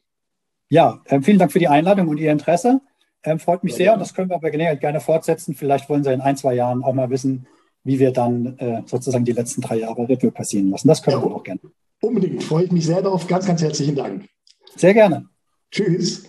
Ja, 0.68 1.00
äh, 1.04 1.20
vielen 1.20 1.38
Dank 1.38 1.52
für 1.52 1.58
die 1.58 1.68
Einladung 1.68 2.08
und 2.08 2.18
Ihr 2.18 2.32
Interesse. 2.32 2.80
Ähm, 3.22 3.38
freut 3.38 3.64
mich 3.64 3.74
sehr 3.74 3.92
und 3.92 3.98
das 3.98 4.14
können 4.14 4.30
wir 4.30 4.38
bei 4.38 4.50
Gelegenheit 4.50 4.80
gerne 4.80 5.00
fortsetzen. 5.00 5.54
Vielleicht 5.54 5.88
wollen 5.88 6.04
Sie 6.04 6.12
in 6.12 6.20
ein, 6.20 6.36
zwei 6.36 6.54
Jahren 6.54 6.84
auch 6.84 6.94
mal 6.94 7.10
wissen, 7.10 7.46
wie 7.82 7.98
wir 7.98 8.12
dann 8.12 8.58
äh, 8.58 8.82
sozusagen 8.86 9.24
die 9.24 9.32
letzten 9.32 9.62
drei 9.62 9.78
Jahre 9.78 10.08
Revue 10.08 10.30
passieren 10.30 10.70
lassen. 10.70 10.88
Das 10.88 11.02
können 11.02 11.20
ja, 11.20 11.24
wir 11.24 11.34
auch 11.34 11.42
gerne. 11.42 11.60
Unbedingt, 12.00 12.42
freue 12.42 12.64
ich 12.64 12.72
mich 12.72 12.86
sehr 12.86 13.02
darauf. 13.02 13.26
Ganz, 13.26 13.46
ganz 13.46 13.62
herzlichen 13.62 13.96
Dank. 13.96 14.28
Sehr 14.76 14.94
gerne. 14.94 15.28
Tschüss. 15.70 16.24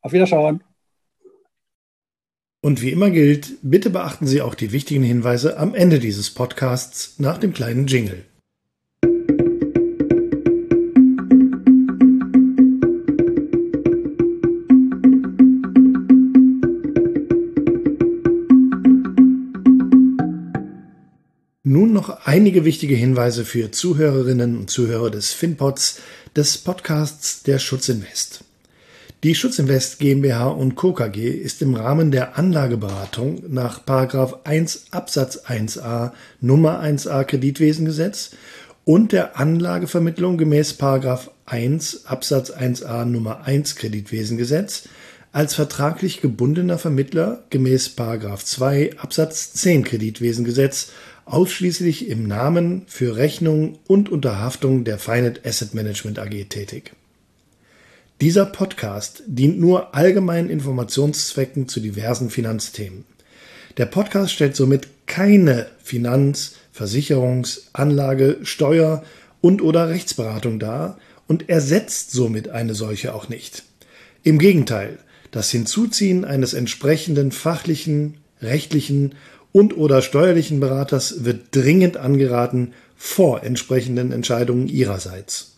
Auf 0.00 0.12
Wiederschauen. 0.12 0.62
Und 2.60 2.80
wie 2.80 2.90
immer 2.90 3.10
gilt, 3.10 3.56
bitte 3.62 3.90
beachten 3.90 4.26
Sie 4.26 4.40
auch 4.40 4.54
die 4.54 4.72
wichtigen 4.72 5.02
Hinweise 5.02 5.58
am 5.58 5.74
Ende 5.74 5.98
dieses 5.98 6.32
Podcasts 6.32 7.18
nach 7.18 7.38
dem 7.38 7.52
kleinen 7.52 7.86
Jingle. 7.86 8.24
Einige 22.32 22.64
wichtige 22.64 22.94
Hinweise 22.94 23.44
für 23.44 23.72
Zuhörerinnen 23.72 24.56
und 24.56 24.70
Zuhörer 24.70 25.10
des 25.10 25.34
FinPods, 25.34 26.00
des 26.34 26.56
Podcasts 26.56 27.42
der 27.42 27.58
Schutzinvest. 27.58 28.42
Die 29.22 29.34
Schutzinvest 29.34 29.98
GmbH 29.98 30.46
und 30.46 30.74
Co. 30.74 30.94
KG 30.94 31.28
ist 31.28 31.60
im 31.60 31.74
Rahmen 31.74 32.10
der 32.10 32.38
Anlageberatung 32.38 33.42
nach 33.48 33.80
1 34.44 34.84
Absatz 34.92 35.40
1a 35.44 36.12
Nummer 36.40 36.82
1a 36.82 37.22
Kreditwesengesetz 37.24 38.30
und 38.86 39.12
der 39.12 39.38
Anlagevermittlung 39.38 40.38
gemäß 40.38 40.78
1 41.44 42.06
Absatz 42.06 42.50
1a 42.50 43.04
Nummer 43.04 43.44
1 43.44 43.76
Kreditwesengesetz 43.76 44.84
als 45.32 45.54
vertraglich 45.54 46.22
gebundener 46.22 46.78
Vermittler 46.78 47.44
gemäß 47.50 47.94
2 47.96 48.98
Absatz 48.98 49.52
10 49.52 49.84
Kreditwesengesetz 49.84 50.92
ausschließlich 51.24 52.08
im 52.08 52.26
Namen 52.26 52.82
für 52.86 53.16
Rechnung 53.16 53.78
und 53.86 54.08
unter 54.08 54.38
Haftung 54.40 54.84
der 54.84 54.98
Finet 54.98 55.46
Asset 55.46 55.74
Management 55.74 56.18
AG 56.18 56.48
tätig. 56.48 56.92
Dieser 58.20 58.46
Podcast 58.46 59.22
dient 59.26 59.58
nur 59.58 59.94
allgemeinen 59.94 60.50
Informationszwecken 60.50 61.68
zu 61.68 61.80
diversen 61.80 62.30
Finanzthemen. 62.30 63.04
Der 63.78 63.86
Podcast 63.86 64.32
stellt 64.32 64.54
somit 64.54 64.86
keine 65.06 65.66
Finanz-, 65.82 66.54
Versicherungs-, 66.76 67.62
Anlage-, 67.72 68.38
Steuer- 68.42 69.02
und 69.40 69.60
oder 69.62 69.88
Rechtsberatung 69.88 70.58
dar 70.58 70.98
und 71.26 71.48
ersetzt 71.48 72.12
somit 72.12 72.48
eine 72.48 72.74
solche 72.74 73.14
auch 73.14 73.28
nicht. 73.28 73.64
Im 74.22 74.38
Gegenteil, 74.38 74.98
das 75.32 75.50
Hinzuziehen 75.50 76.24
eines 76.24 76.54
entsprechenden 76.54 77.32
fachlichen, 77.32 78.18
rechtlichen 78.40 79.14
und 79.52 79.76
oder 79.76 80.02
steuerlichen 80.02 80.60
Beraters 80.60 81.24
wird 81.24 81.54
dringend 81.54 81.96
angeraten 81.96 82.72
vor 82.96 83.42
entsprechenden 83.42 84.12
Entscheidungen 84.12 84.68
Ihrerseits. 84.68 85.56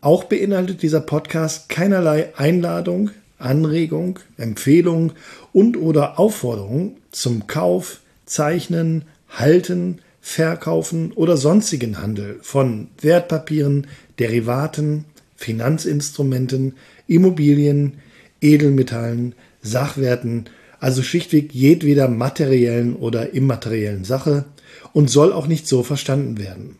Auch 0.00 0.24
beinhaltet 0.24 0.82
dieser 0.82 1.00
Podcast 1.00 1.68
keinerlei 1.68 2.36
Einladung, 2.36 3.10
Anregung, 3.38 4.18
Empfehlung 4.36 5.12
und 5.52 5.76
oder 5.76 6.18
Aufforderung 6.18 6.98
zum 7.10 7.46
Kauf, 7.46 8.00
Zeichnen, 8.26 9.04
Halten, 9.28 10.00
Verkaufen 10.20 11.12
oder 11.12 11.36
sonstigen 11.36 12.00
Handel 12.00 12.38
von 12.42 12.88
Wertpapieren, 13.00 13.86
Derivaten, 14.18 15.04
Finanzinstrumenten, 15.36 16.74
Immobilien, 17.06 17.98
Edelmetallen, 18.40 19.34
Sachwerten, 19.62 20.46
also 20.84 21.02
schlichtweg 21.02 21.54
jedweder 21.54 22.08
materiellen 22.08 22.94
oder 22.94 23.32
immateriellen 23.32 24.04
Sache 24.04 24.44
und 24.92 25.08
soll 25.08 25.32
auch 25.32 25.46
nicht 25.46 25.66
so 25.66 25.82
verstanden 25.82 26.36
werden. 26.36 26.76